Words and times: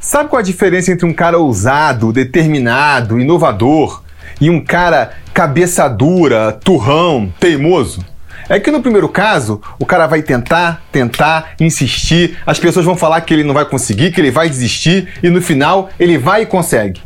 Sabe 0.00 0.30
qual 0.30 0.40
a 0.40 0.42
diferença 0.42 0.90
entre 0.90 1.04
um 1.04 1.12
cara 1.12 1.38
ousado, 1.38 2.10
determinado, 2.10 3.20
inovador 3.20 4.02
e 4.40 4.48
um 4.48 4.58
cara 4.58 5.12
cabeça 5.34 5.86
dura, 5.88 6.52
turrão, 6.52 7.30
teimoso? 7.38 8.02
É 8.48 8.58
que 8.58 8.70
no 8.70 8.80
primeiro 8.80 9.10
caso, 9.10 9.60
o 9.78 9.84
cara 9.84 10.06
vai 10.06 10.22
tentar, 10.22 10.82
tentar, 10.90 11.50
insistir, 11.60 12.38
as 12.46 12.58
pessoas 12.58 12.86
vão 12.86 12.96
falar 12.96 13.20
que 13.20 13.34
ele 13.34 13.44
não 13.44 13.52
vai 13.52 13.66
conseguir, 13.66 14.10
que 14.10 14.18
ele 14.18 14.30
vai 14.30 14.48
desistir 14.48 15.06
e 15.22 15.28
no 15.28 15.42
final 15.42 15.90
ele 16.00 16.16
vai 16.16 16.42
e 16.42 16.46
consegue. 16.46 17.02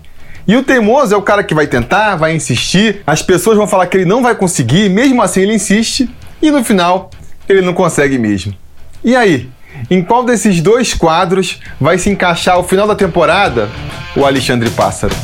E 0.46 0.54
o 0.56 0.62
teimoso 0.62 1.14
é 1.14 1.16
o 1.16 1.22
cara 1.22 1.42
que 1.42 1.54
vai 1.54 1.66
tentar, 1.66 2.14
vai 2.14 2.32
insistir, 2.32 3.02
as 3.04 3.22
pessoas 3.22 3.56
vão 3.56 3.66
falar 3.66 3.88
que 3.88 3.96
ele 3.96 4.04
não 4.04 4.22
vai 4.22 4.36
conseguir, 4.36 4.88
mesmo 4.88 5.20
assim 5.20 5.40
ele 5.40 5.54
insiste 5.54 6.08
e 6.40 6.48
no 6.48 6.62
final 6.62 7.10
ele 7.48 7.60
não 7.60 7.74
consegue 7.74 8.18
mesmo. 8.18 8.54
E 9.02 9.16
aí? 9.16 9.50
Em 9.90 10.02
qual 10.02 10.24
desses 10.24 10.60
dois 10.60 10.94
quadros 10.94 11.60
vai 11.80 11.98
se 11.98 12.10
encaixar 12.10 12.58
o 12.58 12.64
final 12.64 12.86
da 12.86 12.94
temporada 12.94 13.68
o 14.16 14.24
Alexandre 14.24 14.70
Pássaro? 14.70 15.14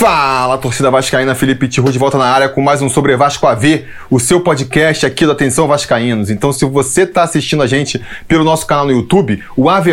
Fala, 0.00 0.56
torcida 0.56 0.90
vascaína, 0.90 1.34
Felipe 1.34 1.68
Tiru 1.68 1.92
de 1.92 1.98
volta 1.98 2.16
na 2.16 2.24
área 2.24 2.48
com 2.48 2.62
mais 2.62 2.80
um 2.80 2.88
Sobre 2.88 3.14
Vasco 3.16 3.46
AV, 3.46 3.84
o 4.10 4.18
seu 4.18 4.40
podcast 4.40 5.04
aqui 5.04 5.26
do 5.26 5.32
Atenção 5.32 5.68
Vascaínos. 5.68 6.30
Então, 6.30 6.54
se 6.54 6.64
você 6.64 7.02
está 7.02 7.22
assistindo 7.22 7.62
a 7.62 7.66
gente 7.66 8.00
pelo 8.26 8.42
nosso 8.42 8.66
canal 8.66 8.86
no 8.86 8.92
YouTube, 8.92 9.44
o 9.54 9.68
AV+, 9.68 9.90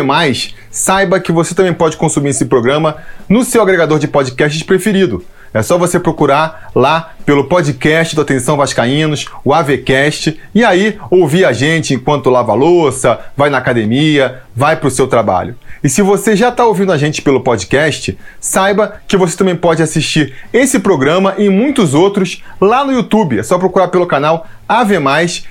saiba 0.70 1.20
que 1.20 1.30
você 1.30 1.54
também 1.54 1.74
pode 1.74 1.98
consumir 1.98 2.30
esse 2.30 2.46
programa 2.46 2.96
no 3.28 3.44
seu 3.44 3.60
agregador 3.60 3.98
de 3.98 4.08
podcasts 4.08 4.62
preferido. 4.62 5.22
É 5.52 5.62
só 5.62 5.78
você 5.78 5.98
procurar 5.98 6.70
lá 6.74 7.12
pelo 7.24 7.44
podcast 7.44 8.14
do 8.14 8.22
Atenção 8.22 8.56
Vascaínos, 8.56 9.26
o 9.44 9.52
AVCast, 9.52 10.38
e 10.54 10.64
aí 10.64 10.98
ouvir 11.10 11.44
a 11.44 11.52
gente 11.52 11.94
enquanto 11.94 12.30
lava 12.30 12.54
louça, 12.54 13.18
vai 13.36 13.50
na 13.50 13.58
academia, 13.58 14.42
vai 14.54 14.76
para 14.76 14.88
o 14.88 14.90
seu 14.90 15.06
trabalho. 15.06 15.54
E 15.82 15.88
se 15.88 16.02
você 16.02 16.34
já 16.34 16.48
está 16.48 16.64
ouvindo 16.64 16.90
a 16.90 16.96
gente 16.96 17.22
pelo 17.22 17.40
podcast, 17.40 18.18
saiba 18.40 18.94
que 19.06 19.16
você 19.16 19.36
também 19.36 19.54
pode 19.54 19.82
assistir 19.82 20.34
esse 20.52 20.78
programa 20.78 21.34
e 21.38 21.48
muitos 21.48 21.94
outros 21.94 22.42
lá 22.60 22.84
no 22.84 22.92
YouTube. 22.92 23.38
É 23.38 23.42
só 23.42 23.58
procurar 23.58 23.88
pelo 23.88 24.06
canal 24.06 24.46
AV+, 24.68 24.94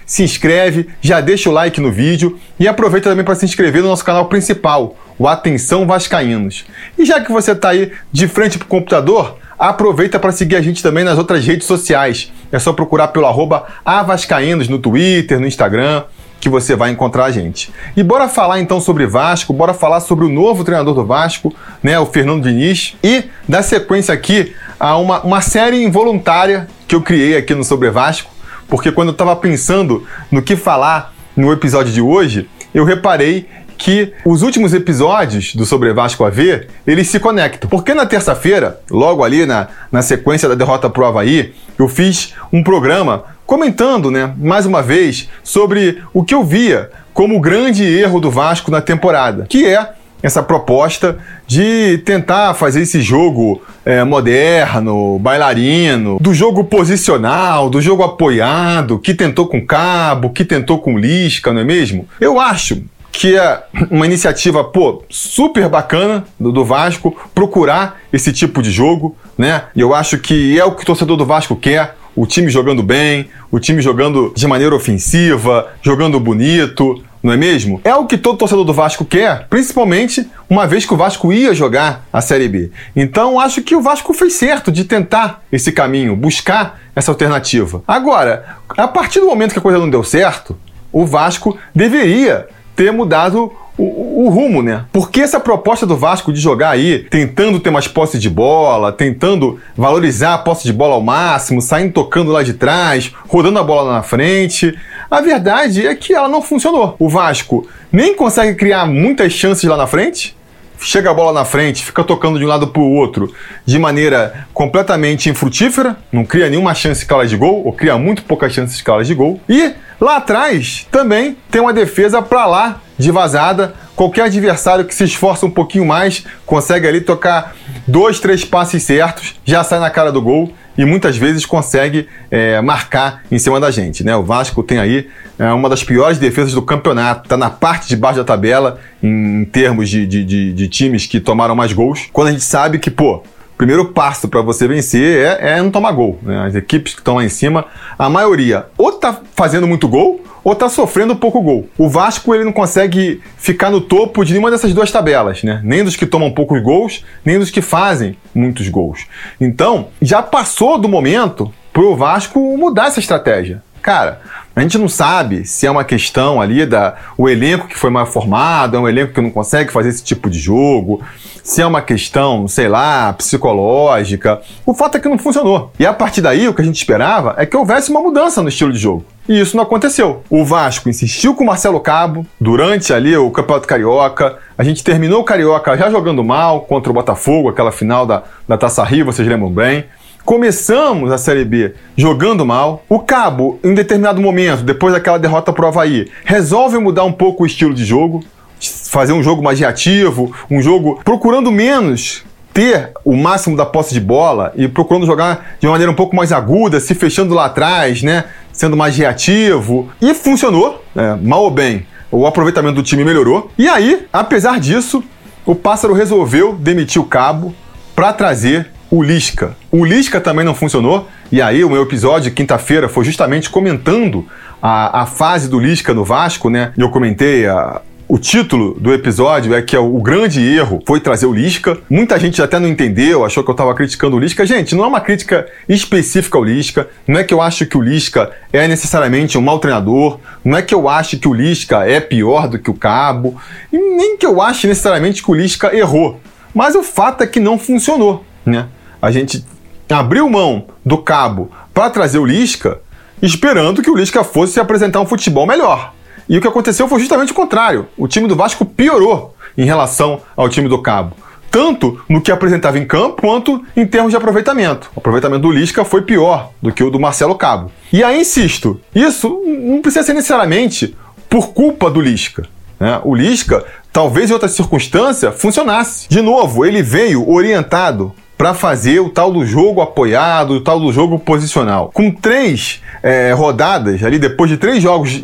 se 0.05 0.23
inscreve, 0.23 0.89
já 1.01 1.21
deixa 1.21 1.49
o 1.49 1.53
like 1.53 1.81
no 1.81 1.91
vídeo 1.91 2.37
e 2.59 2.67
aproveita 2.67 3.09
também 3.09 3.25
para 3.25 3.35
se 3.35 3.45
inscrever 3.45 3.81
no 3.81 3.87
nosso 3.89 4.05
canal 4.05 4.25
principal, 4.25 4.95
o 5.17 5.27
Atenção 5.27 5.87
Vascaínos. 5.87 6.65
E 6.97 7.05
já 7.05 7.21
que 7.21 7.31
você 7.31 7.53
está 7.53 7.69
aí 7.69 7.91
de 8.11 8.27
frente 8.27 8.57
para 8.57 8.65
o 8.65 8.69
computador, 8.69 9.37
Aproveita 9.59 10.19
para 10.19 10.31
seguir 10.31 10.55
a 10.55 10.61
gente 10.61 10.83
também 10.83 11.03
nas 11.03 11.17
outras 11.17 11.43
redes 11.45 11.65
sociais. 11.65 12.31
É 12.51 12.59
só 12.59 12.73
procurar 12.73 13.07
pelo 13.07 13.25
arroba 13.25 13.65
Avascaínos 13.83 14.67
no 14.67 14.77
Twitter, 14.77 15.39
no 15.39 15.47
Instagram, 15.47 16.03
que 16.39 16.47
você 16.47 16.75
vai 16.75 16.91
encontrar 16.91 17.25
a 17.25 17.31
gente. 17.31 17.71
E 17.95 18.03
bora 18.03 18.27
falar 18.27 18.59
então 18.59 18.79
sobre 18.79 19.07
Vasco, 19.07 19.51
bora 19.51 19.73
falar 19.73 19.99
sobre 19.99 20.25
o 20.25 20.29
novo 20.29 20.63
treinador 20.63 20.93
do 20.93 21.05
Vasco, 21.05 21.53
né, 21.81 21.97
o 21.99 22.05
Fernando 22.05 22.43
Diniz, 22.43 22.95
e 23.03 23.23
dar 23.47 23.63
sequência 23.63 24.13
aqui 24.13 24.53
a 24.79 24.95
uma, 24.97 25.21
uma 25.21 25.41
série 25.41 25.83
involuntária 25.83 26.67
que 26.87 26.95
eu 26.95 27.01
criei 27.01 27.35
aqui 27.35 27.55
no 27.55 27.63
Sobre 27.63 27.89
Vasco, 27.89 28.29
porque 28.67 28.91
quando 28.91 29.09
eu 29.09 29.13
estava 29.13 29.35
pensando 29.35 30.05
no 30.31 30.41
que 30.41 30.55
falar 30.55 31.13
no 31.35 31.51
episódio 31.51 31.91
de 31.91 32.01
hoje, 32.01 32.47
eu 32.73 32.85
reparei 32.85 33.47
que 33.77 34.13
os 34.25 34.41
últimos 34.41 34.73
episódios 34.73 35.53
do 35.55 35.65
Sobre 35.65 35.93
Vasco 35.93 36.23
AV, 36.25 36.67
eles 36.85 37.07
se 37.07 37.19
conectam. 37.19 37.69
Porque 37.69 37.93
na 37.93 38.05
terça-feira, 38.05 38.79
logo 38.89 39.23
ali 39.23 39.45
na, 39.45 39.67
na 39.91 40.01
sequência 40.01 40.49
da 40.49 40.55
derrota 40.55 40.89
pro 40.89 41.05
Havaí, 41.05 41.53
eu 41.77 41.87
fiz 41.87 42.33
um 42.51 42.63
programa 42.63 43.23
comentando, 43.45 44.11
né, 44.11 44.33
mais 44.37 44.65
uma 44.65 44.81
vez, 44.81 45.29
sobre 45.43 46.03
o 46.13 46.23
que 46.23 46.33
eu 46.33 46.43
via 46.43 46.89
como 47.13 47.37
o 47.37 47.41
grande 47.41 47.83
erro 47.83 48.19
do 48.19 48.29
Vasco 48.29 48.69
na 48.69 48.81
temporada, 48.81 49.45
que 49.47 49.65
é 49.65 49.93
essa 50.21 50.41
proposta 50.41 51.17
de 51.45 51.99
tentar 51.99 52.53
fazer 52.55 52.81
esse 52.81 53.01
jogo 53.01 53.61
é, 53.85 54.03
moderno, 54.03 55.17
bailarino, 55.19 56.17
do 56.19 56.33
jogo 56.33 56.63
posicional, 56.63 57.69
do 57.69 57.81
jogo 57.81 58.03
apoiado, 58.03 58.99
que 58.99 59.13
tentou 59.13 59.47
com 59.47 59.65
Cabo, 59.65 60.31
que 60.31 60.43
tentou 60.43 60.79
com 60.79 60.97
Lisca, 60.97 61.53
não 61.53 61.61
é 61.61 61.63
mesmo? 61.63 62.07
Eu 62.19 62.39
acho 62.39 62.83
que 63.17 63.35
é 63.35 63.63
uma 63.89 64.05
iniciativa, 64.05 64.63
pô, 64.63 65.01
super 65.09 65.67
bacana 65.67 66.23
do, 66.39 66.51
do, 66.51 66.63
Vasco 66.63 67.17
procurar 67.33 67.99
esse 68.13 68.31
tipo 68.31 68.61
de 68.61 68.69
jogo, 68.69 69.17
né? 69.35 69.63
E 69.75 69.81
eu 69.81 69.95
acho 69.95 70.19
que 70.19 70.57
é 70.59 70.63
o 70.63 70.73
que 70.73 70.83
o 70.83 70.85
torcedor 70.85 71.17
do 71.17 71.25
Vasco 71.25 71.55
quer. 71.55 71.95
O 72.15 72.27
time 72.27 72.47
jogando 72.49 72.83
bem, 72.83 73.27
o 73.51 73.59
time 73.59 73.81
jogando 73.81 74.31
de 74.35 74.45
maneira 74.45 74.75
ofensiva, 74.75 75.67
jogando 75.81 76.19
bonito, 76.19 77.03
não 77.23 77.33
é 77.33 77.37
mesmo? 77.37 77.81
É 77.83 77.95
o 77.95 78.05
que 78.05 78.19
todo 78.19 78.37
torcedor 78.37 78.63
do 78.63 78.73
Vasco 78.73 79.03
quer, 79.03 79.47
principalmente 79.49 80.27
uma 80.47 80.67
vez 80.67 80.85
que 80.85 80.93
o 80.93 80.97
Vasco 80.97 81.33
ia 81.33 81.55
jogar 81.55 82.07
a 82.13 82.21
Série 82.21 82.47
B. 82.47 82.71
Então 82.95 83.39
acho 83.39 83.63
que 83.63 83.75
o 83.75 83.81
Vasco 83.81 84.13
fez 84.13 84.33
certo 84.33 84.71
de 84.71 84.83
tentar 84.83 85.43
esse 85.51 85.71
caminho, 85.71 86.15
buscar 86.15 86.79
essa 86.95 87.09
alternativa. 87.09 87.81
Agora, 87.87 88.57
a 88.69 88.87
partir 88.87 89.19
do 89.19 89.25
momento 89.25 89.53
que 89.53 89.59
a 89.59 89.61
coisa 89.61 89.79
não 89.79 89.89
deu 89.89 90.03
certo, 90.03 90.55
o 90.91 91.05
Vasco 91.05 91.57
deveria 91.73 92.47
ter 92.77 92.93
mudado 92.93 93.51
o, 93.75 94.25
o, 94.25 94.29
rumo, 94.29 94.61
né? 94.61 94.85
Porque 94.93 95.19
essa 95.19 95.39
proposta 95.39 95.85
do 95.85 95.97
Vasco 95.97 96.31
de 96.31 96.39
jogar 96.39 96.69
aí, 96.69 96.99
tentando 97.09 97.59
ter 97.59 97.71
mais 97.71 97.87
posse 97.87 98.19
de 98.19 98.29
bola, 98.29 98.91
tentando 98.91 99.59
valorizar 99.75 100.35
a 100.35 100.37
posse 100.37 100.63
de 100.63 100.71
bola 100.71 100.93
ao 100.93 101.01
máximo, 101.01 101.59
saindo 101.59 101.91
tocando 101.91 102.31
lá 102.31 102.43
de 102.43 102.53
trás, 102.53 103.11
rodando 103.27 103.57
a 103.57 103.63
bola 103.63 103.91
na 103.91 104.03
frente, 104.03 104.77
a 105.09 105.21
verdade 105.21 105.87
é 105.87 105.95
que 105.95 106.13
ela 106.13 106.29
não 106.29 106.41
funcionou. 106.41 106.95
O 106.99 107.09
Vasco 107.09 107.67
nem 107.91 108.15
consegue 108.15 108.55
criar 108.55 108.85
muitas 108.85 109.33
chances 109.33 109.63
lá 109.63 109.75
na 109.75 109.87
frente, 109.87 110.37
chega 110.79 111.09
a 111.09 111.13
bola 111.13 111.33
na 111.33 111.45
frente, 111.45 111.83
fica 111.83 112.03
tocando 112.03 112.37
de 112.37 112.45
um 112.45 112.47
lado 112.47 112.67
para 112.67 112.81
o 112.81 112.93
outro 112.93 113.33
de 113.65 113.79
maneira 113.79 114.47
completamente 114.53 115.29
infrutífera, 115.29 115.97
não 116.11 116.23
cria 116.23 116.47
nenhuma 116.47 116.75
chance 116.75 117.03
clara 117.03 117.25
de 117.25 117.35
gol, 117.35 117.65
ou 117.65 117.73
cria 117.73 117.97
muito 117.97 118.23
poucas 118.23 118.53
chances 118.53 118.81
claras 118.81 119.07
de 119.07 119.15
gol. 119.15 119.41
E 119.49 119.73
Lá 119.99 120.17
atrás 120.17 120.85
também 120.91 121.35
tem 121.49 121.59
uma 121.59 121.73
defesa 121.73 122.21
para 122.21 122.45
lá 122.45 122.81
de 122.97 123.11
vazada. 123.11 123.73
Qualquer 123.95 124.25
adversário 124.25 124.85
que 124.85 124.93
se 124.93 125.03
esforça 125.03 125.45
um 125.45 125.49
pouquinho 125.49 125.85
mais 125.85 126.23
consegue 126.45 126.87
ali 126.87 127.01
tocar 127.01 127.55
dois, 127.87 128.19
três 128.19 128.45
passes 128.45 128.83
certos, 128.83 129.35
já 129.43 129.63
sai 129.63 129.79
na 129.79 129.89
cara 129.89 130.11
do 130.11 130.21
gol 130.21 130.53
e 130.77 130.85
muitas 130.85 131.17
vezes 131.17 131.45
consegue 131.45 132.07
é, 132.29 132.61
marcar 132.61 133.23
em 133.31 133.39
cima 133.39 133.59
da 133.59 133.71
gente. 133.71 134.03
Né? 134.03 134.15
O 134.15 134.23
Vasco 134.23 134.61
tem 134.61 134.77
aí 134.77 135.09
é, 135.39 135.51
uma 135.51 135.67
das 135.67 135.83
piores 135.83 136.19
defesas 136.19 136.53
do 136.53 136.61
campeonato, 136.61 137.23
está 137.23 137.35
na 137.35 137.49
parte 137.49 137.87
de 137.87 137.95
baixo 137.95 138.19
da 138.19 138.23
tabela 138.23 138.79
em 139.01 139.45
termos 139.45 139.89
de, 139.89 140.05
de, 140.05 140.23
de, 140.23 140.53
de 140.53 140.67
times 140.67 141.07
que 141.07 141.19
tomaram 141.19 141.55
mais 141.55 141.73
gols. 141.73 142.07
Quando 142.13 142.27
a 142.27 142.31
gente 142.31 142.43
sabe 142.43 142.77
que, 142.77 142.91
pô, 142.91 143.23
primeiro 143.57 143.85
passo 143.85 144.27
para 144.27 144.41
você 144.41 144.67
vencer 144.67 145.25
é, 145.25 145.53
é, 145.53 145.61
não 145.61 145.71
tomar 145.71 145.91
gol. 145.91 146.19
Né? 146.21 146.45
As 146.45 146.55
equipes 146.55 146.93
que 146.93 147.01
estão 147.01 147.15
lá 147.15 147.25
em 147.25 147.29
cima, 147.29 147.65
a 147.97 148.09
maioria 148.09 148.67
ou 148.77 148.91
tá 148.91 149.21
fazendo 149.33 149.67
muito 149.67 149.87
gol 149.87 150.21
ou 150.43 150.55
tá 150.55 150.69
sofrendo 150.69 151.15
pouco 151.15 151.41
gol. 151.41 151.67
O 151.77 151.89
Vasco 151.89 152.33
ele 152.33 152.45
não 152.45 152.53
consegue 152.53 153.21
ficar 153.37 153.69
no 153.69 153.81
topo 153.81 154.23
de 154.23 154.31
nenhuma 154.31 154.49
dessas 154.49 154.73
duas 154.73 154.91
tabelas, 154.91 155.43
né? 155.43 155.59
Nem 155.63 155.83
dos 155.83 155.95
que 155.95 156.05
tomam 156.05 156.31
poucos 156.31 156.61
gols, 156.61 157.03
nem 157.25 157.37
dos 157.37 157.51
que 157.51 157.61
fazem 157.61 158.15
muitos 158.33 158.69
gols. 158.69 159.07
Então, 159.41 159.89
já 160.01 160.21
passou 160.21 160.77
do 160.77 160.87
momento 160.87 161.53
pro 161.73 161.95
Vasco 161.95 162.39
mudar 162.57 162.87
essa 162.87 162.99
estratégia. 162.99 163.61
Cara, 163.87 164.19
a 164.53 164.59
gente 164.59 164.77
não 164.77 164.89
sabe 164.89 165.45
se 165.45 165.65
é 165.65 165.71
uma 165.71 165.85
questão 165.85 166.41
ali 166.41 166.65
da 166.65 166.95
o 167.17 167.29
elenco 167.29 167.69
que 167.69 167.79
foi 167.79 167.89
mal 167.89 168.05
formado, 168.05 168.75
é 168.75 168.79
um 168.81 168.85
elenco 168.85 169.13
que 169.13 169.21
não 169.21 169.31
consegue 169.31 169.71
fazer 169.71 169.87
esse 169.87 170.03
tipo 170.03 170.29
de 170.29 170.37
jogo, 170.37 171.01
se 171.41 171.61
é 171.61 171.65
uma 171.65 171.81
questão, 171.81 172.49
sei 172.49 172.67
lá, 172.67 173.13
psicológica. 173.13 174.41
O 174.65 174.73
fato 174.73 174.97
é 174.97 174.99
que 174.99 175.07
não 175.07 175.17
funcionou. 175.17 175.71
E 175.79 175.85
a 175.85 175.93
partir 175.93 176.19
daí, 176.19 176.49
o 176.49 176.53
que 176.53 176.61
a 176.61 176.65
gente 176.65 176.75
esperava 176.75 177.33
é 177.37 177.45
que 177.45 177.55
houvesse 177.55 177.89
uma 177.89 178.01
mudança 178.01 178.41
no 178.41 178.49
estilo 178.49 178.73
de 178.73 178.77
jogo. 178.77 179.05
E 179.29 179.39
isso 179.39 179.55
não 179.55 179.63
aconteceu. 179.63 180.21
O 180.29 180.43
Vasco 180.43 180.89
insistiu 180.89 181.33
com 181.33 181.45
o 181.45 181.47
Marcelo 181.47 181.79
Cabo 181.79 182.25
durante 182.41 182.91
ali 182.91 183.15
o 183.15 183.31
Campeonato 183.31 183.69
Carioca. 183.69 184.37
A 184.57 184.65
gente 184.65 184.83
terminou 184.83 185.21
o 185.21 185.23
Carioca 185.23 185.77
já 185.77 185.89
jogando 185.89 186.25
mal 186.25 186.61
contra 186.61 186.91
o 186.91 186.93
Botafogo, 186.93 187.47
aquela 187.47 187.71
final 187.71 188.05
da, 188.05 188.23
da 188.45 188.57
Taça 188.57 188.83
Rio, 188.83 189.05
vocês 189.05 189.25
lembram 189.25 189.49
bem. 189.49 189.85
Começamos 190.27 191.09
a 191.09 191.17
Série 191.17 191.45
B 191.45 191.73
jogando 191.95 192.45
mal. 192.45 192.83
O 192.89 192.99
Cabo, 192.99 193.61
em 193.63 193.73
determinado 193.73 194.19
momento, 194.19 194.61
depois 194.61 194.93
daquela 194.93 195.17
derrota 195.17 195.53
pro 195.53 195.65
Havaí, 195.65 196.11
resolve 196.25 196.77
mudar 196.79 197.05
um 197.05 197.13
pouco 197.13 197.43
o 197.43 197.45
estilo 197.45 197.73
de 197.73 197.85
jogo, 197.85 198.21
fazer 198.59 199.13
um 199.13 199.23
jogo 199.23 199.41
mais 199.41 199.57
reativo, 199.57 200.35
um 200.51 200.61
jogo 200.61 200.99
procurando 201.01 201.49
menos 201.49 202.25
ter 202.53 202.91
o 203.05 203.15
máximo 203.15 203.55
da 203.55 203.65
posse 203.65 203.93
de 203.93 204.01
bola 204.01 204.51
e 204.57 204.67
procurando 204.67 205.05
jogar 205.05 205.55
de 205.61 205.65
uma 205.65 205.71
maneira 205.71 205.93
um 205.93 205.95
pouco 205.95 206.13
mais 206.13 206.33
aguda, 206.33 206.81
se 206.81 206.93
fechando 206.93 207.33
lá 207.33 207.45
atrás, 207.45 208.03
né? 208.03 208.25
Sendo 208.51 208.75
mais 208.75 208.97
reativo. 208.97 209.87
E 210.01 210.13
funcionou, 210.13 210.83
né? 210.93 211.17
mal 211.21 211.43
ou 211.43 211.51
bem. 211.51 211.87
O 212.11 212.27
aproveitamento 212.27 212.75
do 212.75 212.83
time 212.83 213.05
melhorou. 213.05 213.49
E 213.57 213.69
aí, 213.69 214.05
apesar 214.11 214.59
disso, 214.59 215.01
o 215.45 215.55
Pássaro 215.55 215.93
resolveu 215.93 216.53
demitir 216.53 217.01
o 217.01 217.05
Cabo 217.05 217.55
para 217.95 218.11
trazer 218.11 218.75
o 218.89 219.03
Lisca. 219.03 219.55
O 219.71 219.85
Lisca 219.85 220.19
também 220.19 220.45
não 220.45 220.55
funcionou. 220.55 221.07
E 221.31 221.41
aí, 221.41 221.63
o 221.63 221.69
meu 221.69 221.83
episódio, 221.83 222.31
quinta-feira, 222.31 222.87
foi 222.87 223.03
justamente 223.03 223.49
comentando 223.49 224.25
a, 224.61 225.01
a 225.01 225.05
fase 225.05 225.49
do 225.49 225.59
Lisca 225.59 225.93
no 225.93 226.03
Vasco, 226.03 226.49
né? 226.49 226.71
Eu 226.77 226.89
comentei 226.89 227.45
a, 227.47 227.81
o 228.09 228.17
título 228.17 228.73
do 228.79 228.93
episódio 228.93 229.53
é 229.53 229.61
que 229.61 229.75
é 229.75 229.79
o 229.79 229.99
grande 229.99 230.41
erro 230.41 230.81
foi 230.87 231.01
trazer 231.01 231.25
o 231.25 231.33
Lisca. 231.33 231.77
Muita 231.89 232.17
gente 232.17 232.41
até 232.41 232.57
não 232.57 232.69
entendeu, 232.69 233.25
achou 233.25 233.43
que 233.43 233.49
eu 233.49 233.53
estava 233.53 233.75
criticando 233.75 234.15
o 234.15 234.19
Lisca. 234.19 234.45
Gente, 234.45 234.73
não 234.75 234.85
é 234.85 234.87
uma 234.87 235.01
crítica 235.01 235.45
específica 235.67 236.37
ao 236.37 236.43
Lisca. 236.45 236.87
Não 237.05 237.19
é 237.19 237.23
que 237.25 237.33
eu 237.33 237.41
acho 237.41 237.65
que 237.65 237.77
o 237.77 237.81
Lisca 237.81 238.31
é 238.53 238.65
necessariamente 238.65 239.37
um 239.37 239.41
mau 239.41 239.59
treinador. 239.59 240.19
Não 240.43 240.57
é 240.57 240.61
que 240.61 240.73
eu 240.73 240.87
acho 240.87 241.17
que 241.17 241.27
o 241.27 241.33
Lisca 241.33 241.85
é 241.85 241.99
pior 241.99 242.47
do 242.47 242.57
que 242.57 242.71
o 242.71 242.73
Cabo. 242.73 243.35
E 243.73 243.77
nem 243.77 244.15
que 244.15 244.25
eu 244.25 244.41
ache 244.41 244.67
necessariamente 244.67 245.21
que 245.21 245.29
o 245.29 245.35
Lisca 245.35 245.75
errou. 245.75 246.21
Mas 246.55 246.75
o 246.75 246.83
fato 246.83 247.23
é 247.23 247.27
que 247.27 247.41
não 247.41 247.59
funcionou, 247.59 248.23
né? 248.45 248.67
A 249.01 249.11
gente 249.11 249.45
abriu 249.89 250.29
mão 250.29 250.65
do 250.85 250.97
Cabo 250.97 251.51
para 251.73 251.89
trazer 251.89 252.19
o 252.19 252.25
Lisca, 252.25 252.79
esperando 253.21 253.81
que 253.81 253.89
o 253.89 253.95
Lisca 253.95 254.23
fosse 254.23 254.59
apresentar 254.59 254.99
um 254.99 255.05
futebol 255.05 255.45
melhor. 255.45 255.93
E 256.27 256.37
o 256.37 256.41
que 256.41 256.47
aconteceu 256.47 256.87
foi 256.87 256.99
justamente 256.99 257.31
o 257.31 257.35
contrário. 257.35 257.87
O 257.97 258.07
time 258.07 258.27
do 258.27 258.35
Vasco 258.35 258.65
piorou 258.65 259.35
em 259.57 259.65
relação 259.65 260.21
ao 260.35 260.49
time 260.49 260.67
do 260.67 260.81
Cabo. 260.81 261.15
Tanto 261.49 262.01
no 262.09 262.21
que 262.21 262.31
apresentava 262.31 262.77
em 262.77 262.85
campo, 262.85 263.21
quanto 263.21 263.63
em 263.75 263.85
termos 263.85 264.11
de 264.11 264.17
aproveitamento. 264.17 264.91
O 264.95 264.99
aproveitamento 264.99 265.43
do 265.43 265.51
Lisca 265.51 265.85
foi 265.85 266.01
pior 266.01 266.51
do 266.61 266.71
que 266.71 266.83
o 266.83 266.89
do 266.89 266.99
Marcelo 266.99 267.35
Cabo. 267.35 267.71
E 267.91 268.03
aí, 268.03 268.19
insisto, 268.19 268.81
isso 268.93 269.41
não 269.45 269.81
precisa 269.81 270.03
ser 270.03 270.13
necessariamente 270.13 270.95
por 271.29 271.53
culpa 271.53 271.89
do 271.89 272.01
Lisca. 272.01 272.43
Né? 272.79 272.99
O 273.03 273.15
Lisca, 273.15 273.63
talvez 273.91 274.29
em 274.29 274.33
outra 274.33 274.49
circunstância, 274.49 275.31
funcionasse. 275.31 276.07
De 276.09 276.21
novo, 276.21 276.65
ele 276.65 276.83
veio 276.83 277.27
orientado 277.29 278.13
para 278.37 278.53
fazer 278.53 278.99
o 278.99 279.09
tal 279.09 279.31
do 279.31 279.45
jogo 279.45 279.81
apoiado, 279.81 280.51
o 280.51 280.61
tal 280.61 280.79
do 280.79 280.91
jogo 280.93 281.17
posicional. 281.17 281.89
Com 281.93 282.11
três 282.11 282.81
é, 283.01 283.33
rodadas, 283.33 284.03
ali 284.03 284.19
depois 284.19 284.49
de 284.49 284.57
três 284.57 284.81
jogos 284.81 285.23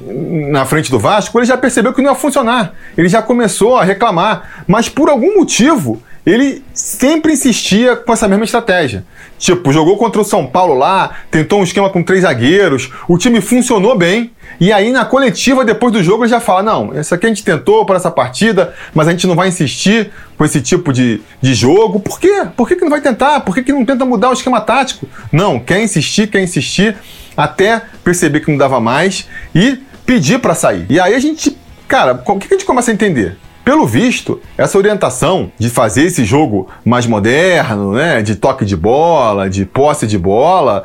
na 0.50 0.66
frente 0.66 0.90
do 0.90 0.98
Vasco, 0.98 1.38
ele 1.38 1.46
já 1.46 1.56
percebeu 1.56 1.94
que 1.94 2.02
não 2.02 2.12
ia 2.12 2.16
funcionar. 2.16 2.74
Ele 2.98 3.08
já 3.08 3.22
começou 3.22 3.78
a 3.78 3.84
reclamar, 3.84 4.64
mas 4.68 4.90
por 4.90 5.10
algum 5.10 5.38
motivo 5.38 6.02
ele 6.26 6.64
sempre 6.74 7.34
insistia 7.34 7.96
com 7.96 8.14
essa 8.14 8.28
mesma 8.28 8.46
estratégia. 8.46 9.06
Tipo, 9.38 9.74
jogou 9.74 9.98
contra 9.98 10.22
o 10.22 10.26
São 10.26 10.48
Paulo 10.48 10.74
lá, 10.74 11.12
tentou 11.30 11.60
um 11.60 11.64
esquema 11.64 11.90
com 11.90 12.02
três 12.02 12.22
zagueiros, 12.22 12.92
o 13.08 13.18
time 13.18 13.42
funcionou 13.42 13.98
bem, 13.98 14.32
e 14.60 14.72
aí 14.72 14.92
na 14.92 15.06
coletiva, 15.06 15.66
depois 15.66 15.94
do 15.94 16.04
jogo, 16.04 16.24
ele 16.24 16.30
já 16.30 16.40
fala: 16.40 16.64
não, 16.64 17.00
isso 17.00 17.14
aqui 17.14 17.26
a 17.26 17.30
gente 17.30 17.44
tentou 17.44 17.86
para 17.86 17.96
essa 17.96 18.12
partida, 18.12 18.74
mas 18.94 19.08
a 19.08 19.12
gente 19.12 19.28
não 19.28 19.36
vai 19.36 19.48
insistir 19.48 20.12
com 20.38 20.46
esse 20.46 20.62
tipo 20.62 20.92
de, 20.92 21.22
de 21.42 21.54
jogo. 21.54 22.00
Por 22.00 22.20
quê? 22.20 22.46
Por 22.56 22.68
que, 22.68 22.76
que 22.76 22.84
não 22.84 22.90
vai 22.90 23.02
tentar? 23.02 23.42
Por 23.42 23.54
que, 23.54 23.64
que 23.64 23.74
não 23.74 23.86
tenta 23.86 24.06
mudar 24.06 24.30
o 24.30 24.34
esquema 24.34 24.62
tático? 24.62 25.08
Não, 25.32 25.60
quer 25.60 25.82
insistir, 25.82 26.28
quer 26.28 26.42
insistir, 26.42 26.96
até 27.36 27.82
perceber 28.04 28.42
que 28.42 28.52
não 28.52 28.58
dava 28.58 28.80
mais 28.80 29.28
e 29.54 29.80
pedir 30.06 30.40
para 30.40 30.56
sair. 30.56 30.86
E 30.90 31.00
aí 31.00 31.14
a 31.14 31.20
gente, 31.20 31.58
cara, 31.88 32.22
o 32.26 32.40
que 32.40 32.48
a 32.48 32.58
gente 32.58 32.66
começa 32.66 32.92
a 32.92 32.94
entender? 32.94 33.38
Pelo 33.64 33.88
visto, 33.88 34.42
essa 34.58 34.78
orientação 34.78 35.50
de 35.58 35.70
fazer 35.70 36.04
esse 36.04 36.26
jogo 36.26 36.70
mais 36.84 37.06
moderno, 37.06 37.94
né, 37.94 38.22
de 38.22 38.36
toque 38.36 38.66
de 38.66 38.76
bola, 38.76 39.50
de 39.50 39.66
posse 39.66 40.06
de 40.06 40.18
bola, 40.18 40.84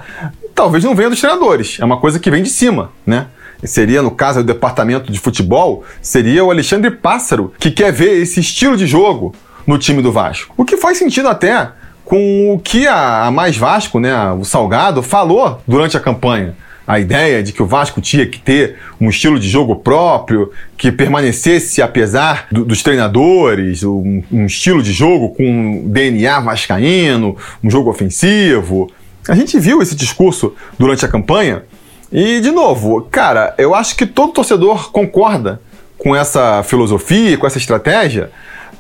talvez 0.55 0.85
não 0.85 0.95
venha 0.95 1.11
dos 1.11 1.21
treinadores. 1.21 1.79
É 1.81 1.85
uma 1.85 1.99
coisa 1.99 2.21
que 2.21 2.31
vem 2.31 2.43
de 2.43 2.51
cima, 2.51 2.93
né? 3.05 3.27
Seria, 3.65 4.03
no 4.03 4.11
caso, 4.11 4.41
o 4.41 4.45
departamento 4.45 5.11
de 5.11 5.19
futebol, 5.19 5.85
seria 6.01 6.45
o 6.45 6.51
Alexandre 6.51 6.91
Pássaro 6.91 7.53
que 7.59 7.71
quer 7.71 7.93
ver 7.93 8.23
esse 8.23 8.41
estilo 8.41 8.77
de 8.77 8.87
jogo 8.87 9.35
no 9.67 9.79
time 9.79 10.01
do 10.01 10.13
Vasco. 10.13 10.55
O 10.57 10.65
que 10.65 10.77
faz 10.77 10.99
sentido 10.99 11.29
até 11.29 11.71
com 12.05 12.55
o 12.55 12.59
que 12.59 12.87
a 12.87 13.31
Mais 13.31 13.57
Vasco, 13.57 14.01
né, 14.01 14.15
o 14.33 14.45
Salgado, 14.45 15.03
falou 15.03 15.61
durante 15.67 15.97
a 15.97 16.01
campanha 16.01 16.57
a 16.89 16.99
ideia 16.99 17.43
de 17.43 17.53
que 17.53 17.63
o 17.63 17.67
Vasco 17.67 18.01
tinha 18.01 18.25
que 18.25 18.39
ter 18.39 18.77
um 18.99 19.11
estilo 19.11 19.39
de 19.39 19.47
jogo 19.47 19.77
próprio, 19.77 20.51
que 20.75 20.91
permanecesse 20.91 21.83
apesar 21.83 22.47
do, 22.51 22.65
dos 22.65 22.83
treinadores, 22.83 23.83
um, 23.83 24.23
um, 24.33 24.47
estilo 24.47 24.83
de 24.83 24.91
jogo 24.91 25.35
com 25.35 25.83
DNA 25.85 26.41
vascaíno, 26.41 27.37
um 27.63 27.71
jogo 27.71 27.91
ofensivo. 27.91 28.91
A 29.29 29.35
gente 29.35 29.61
viu 29.61 29.83
esse 29.83 29.95
discurso 29.95 30.55
durante 30.79 31.05
a 31.05 31.09
campanha 31.09 31.63
e, 32.11 32.41
de 32.41 32.51
novo, 32.51 33.03
cara, 33.11 33.55
eu 33.59 33.75
acho 33.75 33.97
que 33.97 34.07
todo 34.07 34.33
torcedor 34.33 34.91
concorda 34.91 35.61
com 35.99 36.15
essa 36.15 36.63
filosofia, 36.63 37.37
com 37.37 37.47
essa 37.47 37.59
estratégia, 37.59 38.31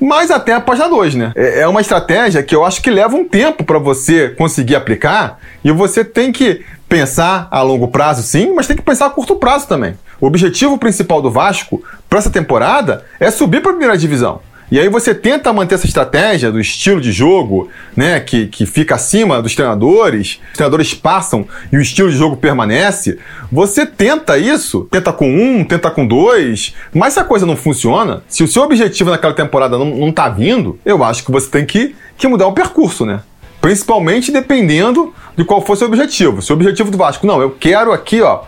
mas 0.00 0.30
até 0.30 0.52
a 0.52 0.60
página 0.60 0.88
2, 0.88 1.14
né? 1.14 1.32
É, 1.34 1.60
é 1.60 1.68
uma 1.68 1.80
estratégia 1.80 2.42
que 2.42 2.54
eu 2.54 2.64
acho 2.64 2.80
que 2.80 2.90
leva 2.90 3.16
um 3.16 3.24
tempo 3.24 3.64
para 3.64 3.78
você 3.78 4.28
conseguir 4.30 4.76
aplicar 4.76 5.38
e 5.64 5.72
você 5.72 6.04
tem 6.04 6.30
que 6.30 6.64
pensar 6.88 7.48
a 7.50 7.60
longo 7.60 7.88
prazo, 7.88 8.22
sim, 8.22 8.52
mas 8.54 8.66
tem 8.66 8.76
que 8.76 8.82
pensar 8.82 9.06
a 9.06 9.10
curto 9.10 9.36
prazo 9.36 9.66
também. 9.66 9.94
O 10.20 10.26
objetivo 10.26 10.78
principal 10.78 11.20
do 11.20 11.30
Vasco 11.30 11.82
para 12.08 12.18
essa 12.18 12.30
temporada 12.30 13.04
é 13.20 13.30
subir 13.30 13.60
para 13.60 13.70
a 13.70 13.74
primeira 13.74 13.98
divisão. 13.98 14.40
E 14.70 14.78
aí 14.78 14.88
você 14.88 15.14
tenta 15.14 15.50
manter 15.50 15.76
essa 15.76 15.86
estratégia 15.86 16.52
do 16.52 16.60
estilo 16.60 17.00
de 17.00 17.10
jogo, 17.10 17.70
né, 17.96 18.20
que, 18.20 18.46
que 18.46 18.66
fica 18.66 18.96
acima 18.96 19.40
dos 19.40 19.54
treinadores, 19.54 20.40
os 20.48 20.52
treinadores 20.52 20.92
passam 20.92 21.46
e 21.72 21.76
o 21.78 21.80
estilo 21.80 22.10
de 22.10 22.16
jogo 22.18 22.36
permanece. 22.36 23.18
Você 23.50 23.86
tenta 23.86 24.36
isso, 24.36 24.86
tenta 24.90 25.10
com 25.10 25.26
um, 25.26 25.64
tenta 25.64 25.90
com 25.90 26.06
dois, 26.06 26.74
mas 26.92 27.14
se 27.14 27.20
a 27.20 27.24
coisa 27.24 27.46
não 27.46 27.56
funciona, 27.56 28.22
se 28.28 28.44
o 28.44 28.48
seu 28.48 28.62
objetivo 28.62 29.10
naquela 29.10 29.32
temporada 29.32 29.78
não, 29.78 29.86
não 29.86 30.12
tá 30.12 30.28
vindo, 30.28 30.78
eu 30.84 31.02
acho 31.02 31.24
que 31.24 31.32
você 31.32 31.48
tem 31.48 31.64
que, 31.64 31.96
que 32.18 32.28
mudar 32.28 32.46
o 32.46 32.52
percurso, 32.52 33.06
né? 33.06 33.20
Principalmente 33.62 34.30
dependendo 34.30 35.14
de 35.34 35.44
qual 35.44 35.64
for 35.64 35.76
seu 35.76 35.88
objetivo. 35.88 36.42
Se 36.42 36.52
o 36.52 36.54
objetivo 36.54 36.90
do 36.90 36.98
Vasco, 36.98 37.26
não, 37.26 37.40
eu 37.40 37.50
quero 37.50 37.90
aqui, 37.90 38.20
ó, 38.20 38.42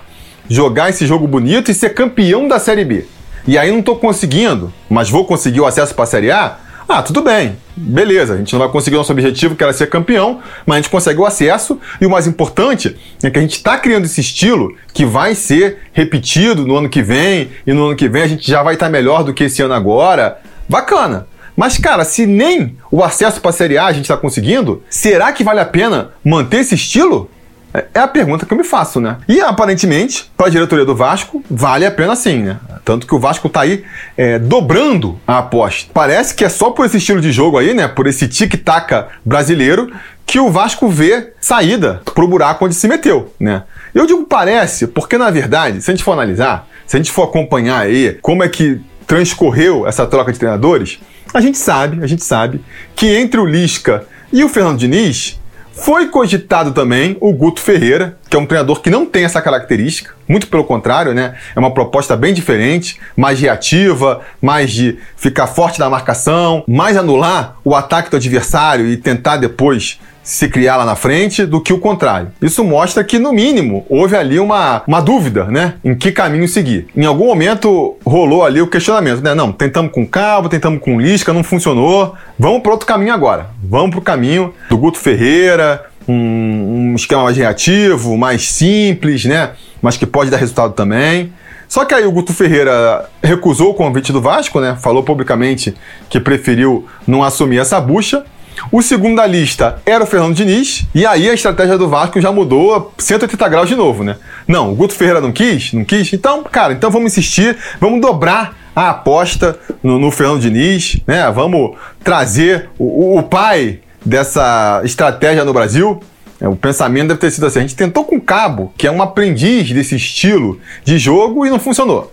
jogar 0.49 0.91
esse 0.91 1.07
jogo 1.07 1.27
bonito 1.27 1.71
e 1.71 1.75
ser 1.75 1.95
campeão 1.95 2.47
da 2.47 2.59
Série 2.59 2.85
B. 2.85 3.07
E 3.51 3.59
aí 3.59 3.69
não 3.73 3.81
estou 3.81 3.97
conseguindo, 3.97 4.73
mas 4.89 5.11
vou 5.11 5.25
conseguir 5.25 5.61
o 5.61 5.67
acesso 5.67 5.93
para 5.93 6.05
a 6.05 6.07
Série 6.07 6.31
A? 6.31 6.57
Ah, 6.89 7.03
tudo 7.03 7.21
bem, 7.21 7.57
beleza, 7.77 8.35
a 8.35 8.37
gente 8.37 8.53
não 8.53 8.61
vai 8.61 8.69
conseguir 8.69 8.95
o 8.95 9.01
nosso 9.01 9.11
objetivo, 9.11 9.57
que 9.57 9.65
era 9.65 9.73
ser 9.73 9.89
campeão, 9.89 10.39
mas 10.65 10.77
a 10.77 10.81
gente 10.83 10.89
consegue 10.89 11.19
o 11.19 11.27
acesso, 11.27 11.77
e 12.01 12.07
o 12.07 12.11
mais 12.11 12.29
importante 12.29 12.97
é 13.21 13.29
que 13.29 13.37
a 13.41 13.43
gente 13.43 13.57
está 13.57 13.77
criando 13.77 14.05
esse 14.05 14.21
estilo 14.21 14.73
que 14.95 15.05
vai 15.05 15.35
ser 15.35 15.79
repetido 15.93 16.65
no 16.65 16.77
ano 16.77 16.89
que 16.89 17.03
vem, 17.03 17.51
e 17.67 17.73
no 17.73 17.87
ano 17.87 17.97
que 17.97 18.09
vem 18.09 18.23
a 18.23 18.29
gente 18.29 18.49
já 18.49 18.63
vai 18.63 18.75
estar 18.75 18.87
tá 18.87 18.93
melhor 18.93 19.25
do 19.25 19.35
que 19.35 19.43
esse 19.43 19.61
ano 19.61 19.75
agora. 19.75 20.39
Bacana. 20.69 21.27
Mas, 21.57 21.77
cara, 21.77 22.05
se 22.05 22.27
nem 22.27 22.77
o 22.89 23.03
acesso 23.03 23.41
para 23.41 23.51
a 23.51 23.53
Série 23.53 23.77
A 23.77 23.87
a 23.87 23.93
gente 23.93 24.05
está 24.05 24.17
conseguindo, 24.17 24.81
será 24.89 25.33
que 25.33 25.43
vale 25.43 25.59
a 25.59 25.65
pena 25.65 26.11
manter 26.25 26.59
esse 26.59 26.77
estilo? 26.77 27.29
É, 27.73 27.85
é 27.95 28.01
a 28.01 28.09
pergunta 28.09 28.45
que 28.45 28.53
eu 28.53 28.59
me 28.59 28.65
faço, 28.65 29.01
né? 29.01 29.19
E 29.29 29.41
aparentemente, 29.41 30.31
para 30.37 30.49
a 30.49 30.51
diretoria 30.51 30.85
do 30.85 30.95
Vasco, 30.95 31.43
vale 31.51 31.87
a 31.87 31.91
pena 31.91 32.17
sim, 32.17 32.43
né? 32.43 32.59
Tanto 32.85 33.07
que 33.07 33.15
o 33.15 33.19
Vasco 33.19 33.49
tá 33.49 33.63
aí 33.63 33.85
é, 34.17 34.39
dobrando 34.39 35.19
a 35.27 35.39
aposta. 35.39 35.91
Parece 35.93 36.35
que 36.35 36.45
é 36.45 36.49
só 36.49 36.71
por 36.71 36.87
esse 36.87 36.97
estilo 36.97 37.21
de 37.21 37.31
jogo 37.33 37.59
aí, 37.59 37.75
né? 37.75 37.87
Por 37.87 38.07
esse 38.07 38.27
tic-tac 38.27 39.07
brasileiro, 39.25 39.93
que 40.27 40.39
o 40.39 40.51
Vasco 40.51 40.89
vê 40.89 41.33
saída 41.41 42.03
pro 42.15 42.29
buraco 42.29 42.65
onde 42.65 42.75
se 42.75 42.87
meteu, 42.87 43.33
né? 43.39 43.65
Eu 43.95 44.07
digo 44.07 44.25
parece, 44.25 44.87
porque 44.87 45.19
na 45.19 45.31
verdade, 45.31 45.83
se 45.83 45.91
a 45.91 45.95
gente 45.95 46.05
for 46.05 46.13
analisar, 46.13 46.69
se 46.87 46.97
a 46.97 46.99
gente 47.01 47.11
for 47.11 47.25
acompanhar 47.25 47.81
aí 47.81 48.17
como 48.23 48.45
é 48.45 48.49
que 48.49 48.81
transcorreu 49.07 49.89
essa 49.89 50.07
troca 50.07 50.33
de 50.33 50.39
treinadores, 50.39 51.01
a 51.35 51.41
gente 51.41 51.59
sabe, 51.59 52.03
a 52.03 52.07
gente 52.07 52.23
sabe 52.23 52.65
que 52.95 53.09
entre 53.17 53.41
o 53.41 53.45
Lisca 53.45 54.07
e 54.33 54.45
o 54.45 54.49
Fernando 54.49 54.79
Diniz 54.79 55.40
foi 55.73 56.09
cogitado 56.09 56.73
também 56.73 57.17
o 57.21 57.33
Guto 57.33 57.61
Ferreira, 57.61 58.19
que 58.29 58.37
é 58.37 58.39
um 58.39 58.47
treinador 58.47 58.81
que 58.81 58.91
não 58.91 59.07
tem 59.07 59.25
essa 59.25 59.41
característica, 59.41 60.15
muito 60.29 60.47
pelo 60.49 60.65
contrário, 60.65 61.15
né? 61.15 61.35
É 61.55 61.59
uma 61.59 61.73
proposta 61.73 62.17
bem 62.17 62.35
diferente, 62.35 62.99
mais 63.17 63.41
reativa, 63.41 64.21
mais 64.41 64.71
de 64.71 64.99
ficar 65.17 65.47
forte 65.47 65.81
na 65.81 65.89
marcação, 65.89 66.65
mais 66.69 66.97
anular 66.97 67.57
o 67.65 67.75
ataque 67.75 68.11
do 68.11 68.17
adversário 68.17 68.87
e 68.87 68.97
tentar 68.97 69.37
depois 69.37 69.99
se 70.23 70.49
criar 70.49 70.77
lá 70.77 70.85
na 70.85 70.95
frente 70.95 71.45
do 71.47 71.61
que 71.61 71.73
o 71.73 71.79
contrário. 71.79 72.29
Isso 72.41 72.63
mostra 72.63 73.03
que, 73.03 73.19
no 73.19 73.33
mínimo, 73.33 73.85
houve 73.89 74.17
ali 74.17 74.39
uma, 74.39 74.83
uma 74.87 75.01
dúvida, 75.01 75.45
né? 75.45 75.75
Em 75.85 75.95
que 75.95 76.13
caminho 76.13 76.47
seguir. 76.47 76.89
Em 76.97 77.05
algum 77.05 77.27
momento 77.27 77.97
rolou 78.05 78.45
ali 78.45 78.61
o 78.61 78.67
questionamento, 78.67 79.23
né? 79.23 79.35
Não, 79.35 79.53
tentamos 79.53 79.93
com 79.93 80.07
Cabo, 80.07 80.49
tentamos 80.49 80.81
com 80.81 81.01
Lisca, 81.01 81.33
não 81.33 81.43
funcionou. 81.43 82.15
Vamos 82.39 82.63
para 82.63 82.73
outro 82.73 82.87
caminho 82.87 83.13
agora. 83.13 83.49
Vamos 83.63 83.91
para 83.91 83.99
o 83.99 84.03
caminho 84.03 84.55
do 84.69 84.77
Guto 84.77 84.99
Ferreira, 84.99 85.85
um, 86.07 86.93
um 86.93 86.95
esquema 86.95 87.25
mais 87.25 87.37
reativo, 87.37 88.17
mais 88.17 88.49
simples, 88.49 89.25
né? 89.25 89.51
Mas 89.81 89.97
que 89.97 90.07
pode 90.07 90.31
dar 90.31 90.37
resultado 90.37 90.75
também. 90.75 91.33
Só 91.69 91.85
que 91.85 91.95
aí 91.95 92.05
o 92.05 92.11
Guto 92.11 92.35
Ferreira 92.35 93.09
recusou 93.23 93.71
o 93.71 93.75
convite 93.75 94.13
do 94.13 94.21
Vasco, 94.21 94.61
né? 94.61 94.77
Falou 94.83 95.05
publicamente 95.05 95.73
que 96.09 96.19
preferiu 96.19 96.87
não 97.07 97.23
assumir 97.23 97.59
essa 97.59 97.81
bucha. 97.81 98.25
O 98.71 98.83
segundo 98.83 99.17
da 99.17 99.27
lista 99.27 99.81
era 99.85 100.05
o 100.05 100.07
Fernando 100.07 100.35
Diniz, 100.35 100.87
e 100.95 101.07
aí 101.07 101.29
a 101.29 101.35
estratégia 101.35 101.79
do 101.79 101.89
Vasco 101.89 102.21
já 102.21 102.31
mudou 102.31 102.93
180 102.99 103.49
graus 103.49 103.69
de 103.69 103.77
novo, 103.77 104.05
né? 104.05 104.17
Não, 104.47 104.73
o 104.73 104.75
Guto 104.75 104.95
Ferreira 104.95 105.21
não 105.21 105.33
quis, 105.33 105.73
não 105.73 105.85
quis, 105.85 106.13
então, 106.13 106.43
cara, 106.45 106.73
então 106.73 106.91
vamos 106.91 107.13
insistir, 107.13 107.57
vamos 107.81 108.01
dobrar 108.01 108.57
a 108.75 108.91
aposta 108.91 109.59
no, 109.83 109.99
no 109.99 110.11
Fernando 110.11 110.41
Diniz, 110.41 111.01
né? 111.07 111.31
Vamos 111.31 111.77
trazer 112.05 112.69
o, 112.79 113.19
o 113.19 113.23
pai 113.23 113.81
dessa 114.05 114.81
estratégia 114.85 115.45
no 115.45 115.53
Brasil, 115.53 116.01
É, 116.41 116.49
o 116.49 116.57
pensamento 116.57 117.09
deve 117.09 117.21
ter 117.21 117.31
sido 117.31 117.47
assim: 117.47 117.59
a 117.59 117.63
gente 117.63 117.77
tentou 117.77 118.03
com 118.03 118.19
Cabo, 118.19 118.73
que 118.79 118.87
é 118.87 118.91
um 118.91 119.03
aprendiz 119.03 119.71
desse 119.73 119.95
estilo 119.95 120.59
de 120.83 120.99
jogo, 120.99 121.45
e 121.45 121.51
não 121.51 121.59
funcionou. 121.59 122.11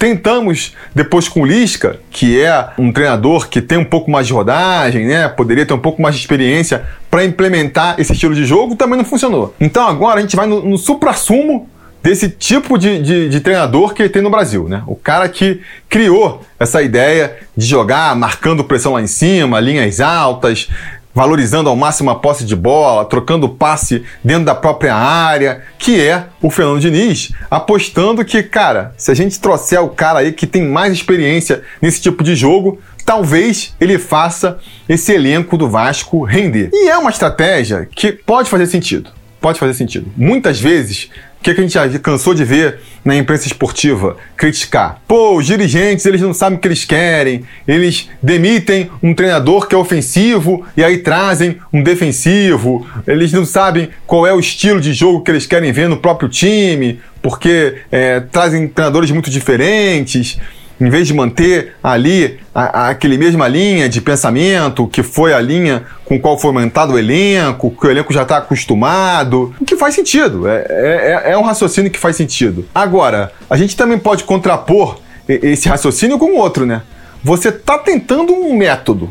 Tentamos 0.00 0.74
depois 0.94 1.28
com 1.28 1.42
o 1.42 1.44
Lisca, 1.44 2.00
que 2.10 2.40
é 2.40 2.70
um 2.78 2.90
treinador 2.90 3.50
que 3.50 3.60
tem 3.60 3.76
um 3.76 3.84
pouco 3.84 4.10
mais 4.10 4.26
de 4.26 4.32
rodagem, 4.32 5.06
né? 5.06 5.28
Poderia 5.28 5.66
ter 5.66 5.74
um 5.74 5.78
pouco 5.78 6.00
mais 6.00 6.14
de 6.14 6.22
experiência 6.22 6.86
para 7.10 7.22
implementar 7.22 7.96
esse 7.98 8.14
estilo 8.14 8.34
de 8.34 8.46
jogo, 8.46 8.74
também 8.74 8.96
não 8.96 9.04
funcionou. 9.04 9.54
Então 9.60 9.86
agora 9.86 10.18
a 10.18 10.22
gente 10.22 10.34
vai 10.34 10.46
no, 10.46 10.62
no 10.62 10.78
supra-sumo 10.78 11.68
desse 12.02 12.30
tipo 12.30 12.78
de, 12.78 13.02
de, 13.02 13.28
de, 13.28 13.40
treinador 13.40 13.92
que 13.92 14.08
tem 14.08 14.22
no 14.22 14.30
Brasil, 14.30 14.70
né? 14.70 14.82
O 14.86 14.96
cara 14.96 15.28
que 15.28 15.60
criou 15.86 16.46
essa 16.58 16.80
ideia 16.80 17.36
de 17.54 17.66
jogar 17.66 18.16
marcando 18.16 18.64
pressão 18.64 18.94
lá 18.94 19.02
em 19.02 19.06
cima, 19.06 19.60
linhas 19.60 20.00
altas, 20.00 20.70
valorizando 21.14 21.68
ao 21.68 21.76
máximo 21.76 22.10
a 22.10 22.14
posse 22.14 22.44
de 22.44 22.54
bola, 22.54 23.04
trocando 23.04 23.48
passe 23.48 24.04
dentro 24.22 24.44
da 24.44 24.54
própria 24.54 24.94
área, 24.94 25.62
que 25.78 26.00
é 26.00 26.26
o 26.40 26.50
Fernando 26.50 26.80
Diniz, 26.80 27.32
apostando 27.50 28.24
que, 28.24 28.42
cara, 28.42 28.94
se 28.96 29.10
a 29.10 29.14
gente 29.14 29.40
trouxer 29.40 29.82
o 29.82 29.88
cara 29.88 30.20
aí 30.20 30.32
que 30.32 30.46
tem 30.46 30.66
mais 30.66 30.92
experiência 30.92 31.62
nesse 31.80 32.00
tipo 32.00 32.22
de 32.22 32.34
jogo, 32.34 32.80
talvez 33.04 33.74
ele 33.80 33.98
faça 33.98 34.58
esse 34.88 35.12
elenco 35.12 35.56
do 35.56 35.68
Vasco 35.68 36.22
render. 36.22 36.70
E 36.72 36.88
é 36.88 36.96
uma 36.96 37.10
estratégia 37.10 37.88
que 37.90 38.12
pode 38.12 38.48
fazer 38.48 38.66
sentido. 38.66 39.10
Pode 39.40 39.58
fazer 39.58 39.74
sentido. 39.74 40.12
Muitas 40.16 40.60
vezes 40.60 41.08
o 41.40 41.42
que, 41.42 41.54
que, 41.54 41.60
a 41.60 41.64
gente 41.64 41.72
já 41.72 41.98
cansou 41.98 42.34
de 42.34 42.44
ver 42.44 42.80
na 43.02 43.16
imprensa 43.16 43.46
esportiva? 43.46 44.18
Criticar. 44.36 45.00
Pô, 45.08 45.38
os 45.38 45.46
dirigentes, 45.46 46.04
eles 46.04 46.20
não 46.20 46.34
sabem 46.34 46.58
o 46.58 46.60
que 46.60 46.68
eles 46.68 46.84
querem. 46.84 47.44
Eles 47.66 48.10
demitem 48.22 48.90
um 49.02 49.14
treinador 49.14 49.66
que 49.66 49.74
é 49.74 49.78
ofensivo 49.78 50.66
e 50.76 50.84
aí 50.84 50.98
trazem 50.98 51.56
um 51.72 51.82
defensivo. 51.82 52.86
Eles 53.06 53.32
não 53.32 53.46
sabem 53.46 53.88
qual 54.06 54.26
é 54.26 54.34
o 54.34 54.38
estilo 54.38 54.82
de 54.82 54.92
jogo 54.92 55.22
que 55.22 55.30
eles 55.30 55.46
querem 55.46 55.72
ver 55.72 55.88
no 55.88 55.96
próprio 55.96 56.28
time, 56.28 57.00
porque 57.22 57.76
é, 57.90 58.20
trazem 58.20 58.68
treinadores 58.68 59.10
muito 59.10 59.30
diferentes 59.30 60.38
em 60.80 60.88
vez 60.88 61.06
de 61.06 61.12
manter 61.12 61.74
ali 61.82 62.40
a, 62.54 62.62
a, 62.62 62.88
aquele 62.88 63.18
mesma 63.18 63.46
linha 63.46 63.88
de 63.88 64.00
pensamento, 64.00 64.86
que 64.86 65.02
foi 65.02 65.34
a 65.34 65.40
linha 65.40 65.84
com 66.04 66.18
qual 66.18 66.38
foi 66.38 66.52
montado 66.52 66.94
o 66.94 66.98
elenco, 66.98 67.70
que 67.70 67.86
o 67.86 67.90
elenco 67.90 68.12
já 68.12 68.22
está 68.22 68.38
acostumado, 68.38 69.54
o 69.60 69.64
que 69.64 69.76
faz 69.76 69.94
sentido. 69.94 70.48
É, 70.48 70.64
é, 70.68 71.32
é 71.32 71.38
um 71.38 71.42
raciocínio 71.42 71.90
que 71.90 71.98
faz 71.98 72.16
sentido. 72.16 72.66
Agora, 72.74 73.32
a 73.48 73.56
gente 73.56 73.76
também 73.76 73.98
pode 73.98 74.24
contrapor 74.24 74.98
esse 75.28 75.68
raciocínio 75.68 76.18
com 76.18 76.36
outro, 76.36 76.64
né? 76.64 76.82
Você 77.22 77.50
está 77.50 77.78
tentando 77.78 78.32
um 78.32 78.56
método, 78.56 79.10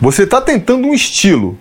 você 0.00 0.24
está 0.24 0.40
tentando 0.40 0.88
um 0.88 0.92
estilo, 0.92 1.56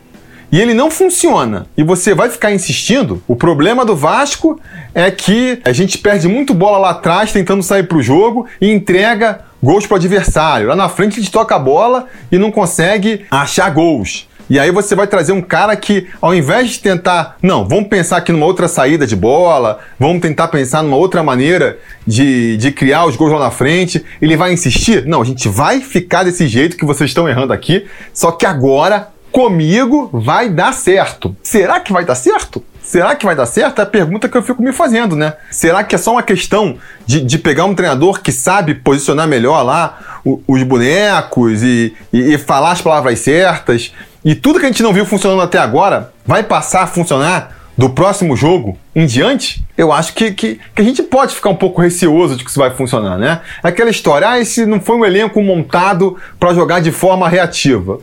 e 0.53 0.62
ele 0.62 0.75
não 0.75 0.91
funciona 0.91 1.65
e 1.75 1.81
você 1.81 2.13
vai 2.13 2.29
ficar 2.29 2.53
insistindo, 2.53 3.24
o 3.27 3.36
problema 3.36 3.83
do 3.83 3.95
Vasco 3.95 4.62
é 4.93 5.10
que 5.10 5.60
a 5.65 5.74
gente 5.74 5.98
perde 5.98 6.27
muito 6.27 6.53
bola 6.53 6.77
lá 6.77 6.91
atrás 6.91 7.31
tentando 7.31 7.63
sair 7.63 7.88
para 7.88 7.98
o 7.98 8.03
jogo 8.03 8.45
e 8.62 8.72
entrega 8.72 9.39
gols 9.63 9.88
para 9.88 9.95
o 9.95 9.98
adversário. 9.98 10.67
Lá 10.67 10.75
na 10.75 10.88
frente 10.88 11.15
gente 11.15 11.31
toca 11.31 11.55
a 11.55 11.60
bola 11.60 12.05
e 12.31 12.38
não 12.38 12.51
consegue 12.51 13.25
achar 13.31 13.67
gols. 13.72 14.27
E 14.48 14.60
aí 14.60 14.69
você 14.69 14.93
vai 14.93 15.07
trazer 15.07 15.31
um 15.31 15.41
cara 15.41 15.75
que, 15.75 16.07
ao 16.22 16.36
invés 16.36 16.72
de 16.72 16.79
tentar, 16.81 17.38
não, 17.41 17.67
vamos 17.67 17.88
pensar 17.88 18.17
aqui 18.17 18.31
numa 18.31 18.45
outra 18.45 18.67
saída 18.67 19.07
de 19.07 19.15
bola, 19.15 19.79
vamos 20.00 20.22
tentar 20.22 20.50
pensar 20.50 20.83
numa 20.83 20.98
outra 20.98 21.24
maneira 21.24 21.79
de, 22.05 22.57
de 22.57 22.72
criar 22.72 23.05
os 23.05 23.15
gols 23.15 23.31
lá 23.31 23.39
na 23.39 23.50
frente, 23.50 24.05
ele 24.22 24.38
vai 24.38 24.53
insistir? 24.53 25.05
Não, 25.07 25.22
a 25.22 25.25
gente 25.25 25.50
vai 25.50 25.79
ficar 25.79 26.24
desse 26.24 26.45
jeito 26.48 26.77
que 26.77 26.86
vocês 26.86 27.10
estão 27.10 27.27
errando 27.27 27.53
aqui, 27.53 27.88
só 28.13 28.31
que 28.31 28.45
agora 28.45 29.12
comigo 29.34 30.12
vai 30.13 30.48
dar 30.48 30.72
certo. 30.74 31.36
Será 31.42 31.80
que 31.80 31.92
vai 31.92 32.06
dar 32.06 32.13
certo? 32.13 32.63
Será 32.84 33.16
que 33.16 33.25
vai 33.25 33.36
dar 33.36 33.48
certo? 33.48 33.80
É 33.80 33.82
a 33.82 33.88
pergunta 33.88 34.30
que 34.30 34.38
eu 34.38 34.44
fico 34.44 34.62
me 34.62 34.72
fazendo, 34.72 35.16
né? 35.16 35.34
Será 35.50 35.84
que 35.84 35.96
é 35.96 35.98
só 35.98 36.12
uma 36.12 36.22
questão 36.22 36.78
de, 37.06 37.20
de 37.20 37.40
pegar 37.40 37.66
um 37.66 37.74
treinador 37.74 38.22
que 38.22 38.32
sabe 38.32 38.75
posicionar 38.75 39.28
melhor 39.28 39.63
lá 39.63 40.22
os 40.48 40.62
bonecos 40.62 41.63
e, 41.63 41.96
e, 42.13 42.34
e 42.34 42.38
falar 42.38 42.74
as 42.74 42.82
palavras 42.82 43.20
certas? 43.20 43.92
E 44.24 44.36
tudo 44.36 44.60
que 44.60 44.66
a 44.66 44.70
gente 44.70 44.84
não 44.84 44.94
viu 44.94 45.06
funcionando 45.06 45.42
até 45.42 45.58
agora 45.58 46.13
vai 46.25 46.44
passar 46.44 46.84
a 46.84 46.88
funcionar 46.88 47.58
do 47.75 47.90
próximo 47.90 48.36
jogo 48.36 48.78
em 48.96 49.08
diante, 49.08 49.66
eu 49.75 49.92
acho 49.92 50.13
que, 50.13 50.32
que, 50.32 50.60
que, 50.75 50.82
a 50.82 50.86
gente 50.86 51.02
pode 51.02 51.34
ficar 51.34 51.50
um 51.50 51.56
pouco 51.56 51.82
receoso 51.82 52.36
de 52.36 52.44
que 52.44 52.52
isso 52.52 52.60
vai 52.60 52.70
funcionar, 52.70 53.18
né? 53.18 53.42
Aquela 53.63 53.90
história, 53.90 54.30
ah, 54.30 54.40
esse 54.40 54.63
não 54.63 54.80
foi 54.80 54.96
um 54.96 55.04
elenco 55.04 55.42
montado 55.42 56.18
para 56.40 56.54
jogar 56.54 56.82
de 56.82 56.92
forma 56.92 57.28
reativa. 57.28 58.00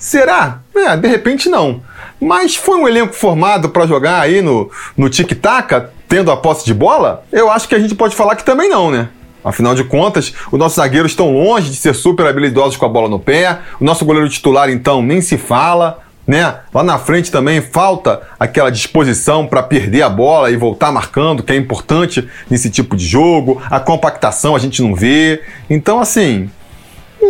Será? 0.00 0.60
É, 0.74 0.96
de 0.96 1.06
repente 1.06 1.50
não. 1.50 1.82
Mas 2.18 2.56
foi 2.56 2.78
um 2.78 2.88
elenco 2.88 3.12
formado 3.12 3.68
para 3.68 3.86
jogar 3.86 4.22
aí 4.22 4.40
no, 4.40 4.70
no 4.96 5.10
tic-tac, 5.10 5.88
tendo 6.08 6.30
a 6.30 6.36
posse 6.38 6.64
de 6.64 6.72
bola? 6.72 7.22
Eu 7.30 7.50
acho 7.50 7.68
que 7.68 7.74
a 7.74 7.78
gente 7.78 7.94
pode 7.94 8.16
falar 8.16 8.34
que 8.34 8.44
também 8.44 8.70
não, 8.70 8.90
né? 8.90 9.10
Afinal 9.44 9.74
de 9.74 9.84
contas, 9.84 10.32
os 10.50 10.58
nossos 10.58 10.76
zagueiros 10.76 11.12
estão 11.12 11.30
longe 11.30 11.70
de 11.70 11.76
ser 11.76 11.94
super 11.94 12.26
habilidosos 12.26 12.78
com 12.78 12.86
a 12.86 12.88
bola 12.88 13.08
no 13.08 13.20
pé. 13.20 13.58
O 13.78 13.84
nosso 13.84 14.04
goleiro 14.06 14.28
titular, 14.28 14.70
então, 14.70 15.02
nem 15.02 15.20
se 15.20 15.36
fala. 15.36 16.00
Né? 16.26 16.54
Lá 16.72 16.82
na 16.82 16.98
frente 16.98 17.30
também 17.30 17.60
falta 17.60 18.22
aquela 18.38 18.70
disposição 18.70 19.46
para 19.46 19.62
perder 19.62 20.02
a 20.02 20.08
bola 20.08 20.50
e 20.50 20.56
voltar 20.56 20.92
marcando, 20.92 21.42
que 21.42 21.52
é 21.52 21.56
importante 21.56 22.26
nesse 22.48 22.70
tipo 22.70 22.96
de 22.96 23.04
jogo. 23.06 23.60
A 23.70 23.80
compactação 23.80 24.56
a 24.56 24.58
gente 24.58 24.80
não 24.80 24.94
vê. 24.94 25.42
Então, 25.68 26.00
assim, 26.00 26.48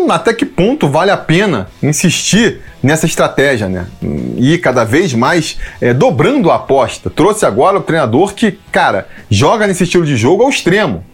Hum, 0.00 0.10
até 0.10 0.32
que 0.32 0.46
ponto 0.46 0.88
vale 0.88 1.10
a 1.10 1.16
pena 1.16 1.68
insistir 1.82 2.60
nessa 2.82 3.04
estratégia, 3.04 3.68
né? 3.68 3.86
E 4.36 4.56
cada 4.56 4.84
vez 4.84 5.12
mais 5.12 5.58
é, 5.80 5.92
dobrando 5.92 6.50
a 6.50 6.56
aposta. 6.56 7.10
Trouxe 7.10 7.44
agora 7.44 7.78
o 7.78 7.82
treinador 7.82 8.32
que, 8.34 8.58
cara, 8.72 9.06
joga 9.28 9.66
nesse 9.66 9.84
estilo 9.84 10.06
de 10.06 10.16
jogo 10.16 10.42
ao 10.42 10.48
extremo. 10.48 11.04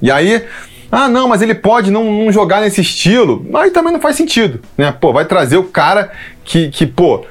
E 0.00 0.10
aí, 0.10 0.44
ah, 0.92 1.08
não, 1.08 1.26
mas 1.26 1.42
ele 1.42 1.54
pode 1.54 1.90
não, 1.90 2.04
não 2.04 2.32
jogar 2.32 2.60
nesse 2.60 2.80
estilo. 2.80 3.44
Aí 3.54 3.70
também 3.70 3.92
não 3.92 4.00
faz 4.00 4.14
sentido, 4.14 4.60
né? 4.78 4.92
Pô, 4.92 5.12
vai 5.12 5.24
trazer 5.24 5.56
o 5.56 5.64
cara 5.64 6.12
que, 6.44 6.68
que 6.70 6.86
pô, 6.86 7.24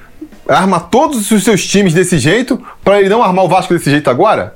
arma 0.47 0.79
todos 0.79 1.31
os 1.31 1.43
seus 1.43 1.65
times 1.65 1.93
desse 1.93 2.17
jeito 2.17 2.61
para 2.83 2.99
ele 2.99 3.09
não 3.09 3.23
armar 3.23 3.45
o 3.45 3.49
Vasco 3.49 3.73
desse 3.73 3.89
jeito 3.89 4.09
agora? 4.09 4.55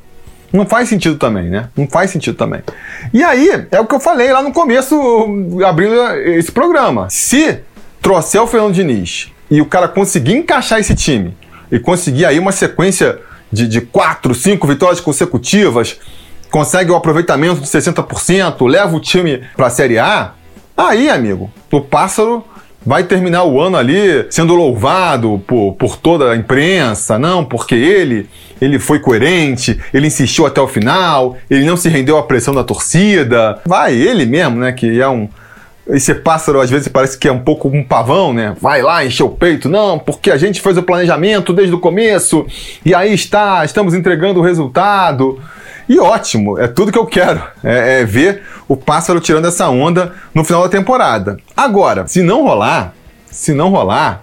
Não 0.51 0.65
faz 0.65 0.89
sentido 0.89 1.17
também, 1.17 1.49
né? 1.49 1.69
Não 1.75 1.87
faz 1.87 2.11
sentido 2.11 2.35
também. 2.35 2.61
E 3.13 3.23
aí, 3.23 3.67
é 3.71 3.79
o 3.79 3.85
que 3.85 3.93
eu 3.93 3.99
falei 3.99 4.31
lá 4.31 4.41
no 4.41 4.51
começo, 4.51 4.95
abrindo 5.65 5.95
esse 6.25 6.51
programa. 6.51 7.07
Se 7.09 7.59
trouxer 8.01 8.41
o 8.41 8.47
Fernando 8.47 8.73
Diniz 8.73 9.31
e 9.49 9.61
o 9.61 9.65
cara 9.65 9.87
conseguir 9.87 10.35
encaixar 10.35 10.79
esse 10.79 10.95
time 10.95 11.35
e 11.71 11.79
conseguir 11.79 12.25
aí 12.25 12.39
uma 12.39 12.51
sequência 12.51 13.19
de, 13.51 13.67
de 13.67 13.81
quatro, 13.81 14.33
cinco 14.33 14.67
vitórias 14.67 14.99
consecutivas, 14.99 15.99
consegue 16.49 16.91
o 16.91 16.95
aproveitamento 16.95 17.61
de 17.61 17.67
60%, 17.67 18.67
leva 18.67 18.95
o 18.95 18.99
time 18.99 19.43
para 19.55 19.67
a 19.67 19.69
Série 19.69 19.99
A, 19.99 20.33
aí, 20.75 21.09
amigo, 21.09 21.51
o 21.71 21.81
pássaro 21.81 22.43
vai 22.85 23.03
terminar 23.03 23.43
o 23.43 23.59
ano 23.59 23.77
ali 23.77 24.25
sendo 24.29 24.55
louvado 24.55 25.41
por, 25.45 25.73
por 25.73 25.97
toda 25.97 26.31
a 26.31 26.35
imprensa, 26.35 27.19
não, 27.19 27.43
porque 27.43 27.75
ele 27.75 28.29
ele 28.61 28.77
foi 28.77 28.99
coerente, 28.99 29.79
ele 29.93 30.07
insistiu 30.07 30.45
até 30.45 30.59
o 30.59 30.67
final, 30.67 31.37
ele 31.49 31.63
não 31.63 31.77
se 31.77 31.87
rendeu 31.87 32.17
à 32.17 32.23
pressão 32.23 32.53
da 32.53 32.61
torcida. 32.61 33.57
Vai, 33.65 33.93
ele 33.93 34.25
mesmo, 34.25 34.57
né, 34.57 34.73
que 34.73 34.99
é 34.99 35.07
um 35.07 35.29
esse 35.89 36.13
pássaro 36.13 36.61
às 36.61 36.69
vezes 36.69 36.87
parece 36.87 37.17
que 37.17 37.27
é 37.27 37.31
um 37.31 37.39
pouco 37.39 37.67
um 37.67 37.83
pavão, 37.83 38.31
né? 38.31 38.55
Vai 38.61 38.81
lá, 38.81 39.03
encher 39.03 39.23
o 39.23 39.29
peito. 39.29 39.67
Não, 39.67 39.97
porque 39.97 40.29
a 40.29 40.37
gente 40.37 40.61
fez 40.61 40.77
o 40.77 40.83
planejamento 40.83 41.51
desde 41.51 41.73
o 41.73 41.79
começo 41.79 42.45
e 42.85 42.93
aí 42.93 43.13
está, 43.13 43.65
estamos 43.65 43.95
entregando 43.95 44.39
o 44.39 44.43
resultado. 44.43 45.39
E 45.89 45.99
ótimo, 45.99 46.59
é 46.59 46.67
tudo 46.67 46.91
que 46.91 46.97
eu 46.99 47.05
quero. 47.05 47.41
É, 47.63 48.01
é 48.01 48.05
ver 48.05 48.43
o 48.67 48.77
pássaro 48.77 49.19
tirando 49.19 49.47
essa 49.47 49.67
onda 49.67 50.13
no 50.33 50.43
final 50.45 50.61
da 50.61 50.69
temporada. 50.69 51.37
Agora, 51.57 52.07
se 52.07 52.21
não 52.21 52.43
rolar, 52.43 52.93
se 53.25 53.53
não 53.53 53.69
rolar, 53.69 54.21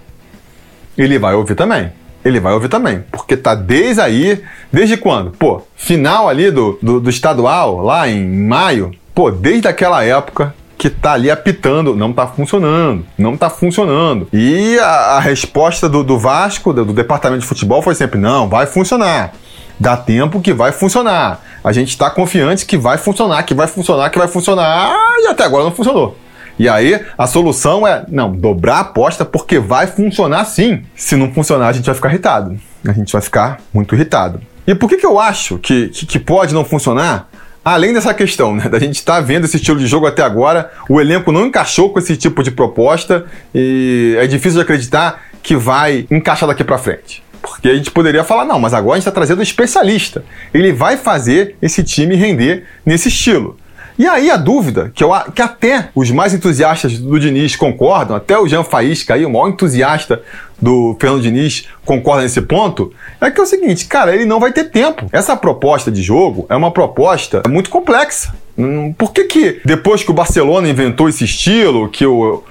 ele 0.97 1.19
vai 1.19 1.35
ouvir 1.35 1.57
também 1.57 1.93
ele 2.29 2.41
vai 2.41 2.53
ouvir 2.53 2.69
também. 2.69 3.05
Porque 3.11 3.37
tá 3.37 3.55
desde 3.55 4.01
aí, 4.01 4.43
desde 4.73 4.97
quando? 4.97 5.31
Pô, 5.31 5.63
final 5.77 6.29
ali 6.29 6.51
do, 6.51 6.79
do, 6.83 7.01
do, 7.01 7.09
estadual, 7.09 7.81
lá 7.83 8.09
em 8.09 8.27
maio, 8.27 8.93
pô, 9.15 9.31
desde 9.31 9.69
aquela 9.69 10.05
época 10.05 10.53
que 10.77 10.91
tá 10.91 11.13
ali 11.13 11.31
apitando, 11.31 11.97
não 11.97 12.13
tá 12.13 12.27
funcionando, 12.27 13.07
não 13.17 13.37
tá 13.37 13.49
funcionando. 13.49 14.29
E 14.33 14.79
a, 14.79 15.17
a 15.17 15.21
resposta 15.21 15.89
do, 15.89 16.03
do 16.03 16.19
Vasco, 16.19 16.73
do, 16.73 16.85
do 16.85 16.93
departamento 16.93 17.43
de 17.43 17.47
futebol, 17.47 17.81
foi 17.81 17.95
sempre: 17.95 18.19
não, 18.19 18.49
vai 18.49 18.67
funcionar. 18.67 19.33
Dá 19.79 19.97
tempo 19.97 20.41
que 20.41 20.53
vai 20.53 20.73
funcionar. 20.73 21.43
A 21.63 21.73
gente 21.73 21.91
está 21.91 22.11
confiante 22.11 22.65
que 22.65 22.79
vai 22.79 22.97
funcionar, 22.97 23.43
que 23.43 23.55
vai 23.55 23.67
funcionar, 23.67 24.11
que 24.11 24.19
vai 24.19 24.29
funcionar. 24.29 24.95
E 25.19 25.27
até 25.27 25.45
agora 25.45 25.65
não 25.65 25.73
funcionou. 25.73 26.17
E 26.59 26.69
aí 26.69 26.99
a 27.19 27.27
solução 27.27 27.87
é, 27.87 28.05
não, 28.09 28.33
dobrar 28.35 28.77
a 28.77 28.81
aposta 28.81 29.25
porque 29.25 29.59
vai 29.59 29.87
funcionar 29.87 30.45
sim. 30.47 30.83
Se 30.95 31.15
não 31.15 31.33
funcionar, 31.33 31.69
a 31.69 31.73
gente 31.73 31.85
vai 31.85 31.95
ficar 31.95 32.09
irritado. 32.09 32.59
A 32.87 32.93
gente 32.93 33.13
vai 33.13 33.21
ficar 33.21 33.61
muito 33.73 33.95
irritado. 33.95 34.41
E 34.67 34.75
por 34.75 34.89
que, 34.89 34.97
que 34.97 35.07
eu 35.07 35.19
acho 35.19 35.59
que, 35.59 35.89
que, 35.89 36.07
que 36.07 36.19
pode 36.19 36.55
não 36.55 36.65
funcionar? 36.65 37.29
Além 37.65 37.93
dessa 37.93 38.15
questão, 38.15 38.55
né, 38.55 38.69
da 38.69 38.79
gente 38.79 38.95
estar 38.95 39.17
tá 39.17 39.21
vendo 39.21 39.45
esse 39.45 39.57
estilo 39.57 39.79
de 39.79 39.87
jogo 39.87 40.07
até 40.07 40.23
agora, 40.23 40.71
o 40.89 41.01
elenco 41.01 41.33
não 41.33 41.47
encaixou 41.47 41.93
com 41.93 41.99
esse 41.99 42.17
tipo 42.17 42.43
de 42.43 42.53
proposta 42.53 43.27
e 43.55 44.17
é 44.19 44.27
difícil 44.27 44.59
de 44.59 44.63
acreditar 44.63 45.25
que 45.43 45.57
vai 45.57 46.07
encaixar 46.11 46.49
daqui 46.49 46.65
para 46.65 46.79
frente. 46.79 47.23
Porque 47.47 47.69
a 47.69 47.75
gente 47.75 47.91
poderia 47.91 48.25
falar, 48.25 48.45
não, 48.45 48.59
mas 48.59 48.75
agora 48.75 48.95
a 48.95 48.97
gente 48.97 49.09
está 49.09 49.13
trazendo 49.13 49.39
um 49.39 49.43
especialista. 49.43 50.25
Ele 50.53 50.73
vai 50.73 50.97
fazer 50.97 51.57
esse 51.63 51.83
time 51.85 52.17
render 52.17 52.65
nesse 52.85 53.09
estilo. 53.09 53.57
E 53.99 54.07
aí 54.07 54.31
a 54.31 54.37
dúvida, 54.37 54.93
que, 54.95 55.03
eu, 55.03 55.11
que 55.35 55.41
até 55.41 55.89
os 55.95 56.11
mais 56.11 56.35
entusiastas 56.35 56.99
do 56.99 57.19
Diniz 57.19 57.57
concordam, 57.57 58.15
até 58.15 58.39
o 58.39 58.47
Jean 58.47 58.63
Faísca, 58.63 59.15
aí, 59.15 59.25
o 59.25 59.31
maior 59.31 59.49
entusiasta 59.49 60.21
do 60.61 60.95
Fernando 61.01 61.23
Diniz, 61.23 61.67
concorda 61.83 62.23
nesse 62.23 62.43
ponto, 62.43 62.93
é 63.21 63.31
que 63.31 63.41
é 63.41 63.43
o 63.43 63.47
seguinte, 63.47 63.87
cara, 63.87 64.15
ele 64.15 64.27
não 64.27 64.39
vai 64.39 64.53
ter 64.53 64.65
tempo. 64.65 65.07
Essa 65.11 65.35
proposta 65.35 65.91
de 65.91 66.03
jogo 66.03 66.45
é 66.51 66.57
uma 66.57 66.71
proposta 66.71 67.43
muito 67.49 67.71
complexa. 67.71 68.35
Hum, 68.59 68.93
por 68.93 69.13
que, 69.13 69.25
que 69.25 69.61
depois 69.65 70.03
que 70.03 70.11
o 70.11 70.15
Barcelona 70.15 70.69
inventou 70.69 71.09
esse 71.09 71.25
estilo, 71.25 71.89
que 71.89 72.05
o, 72.05 72.43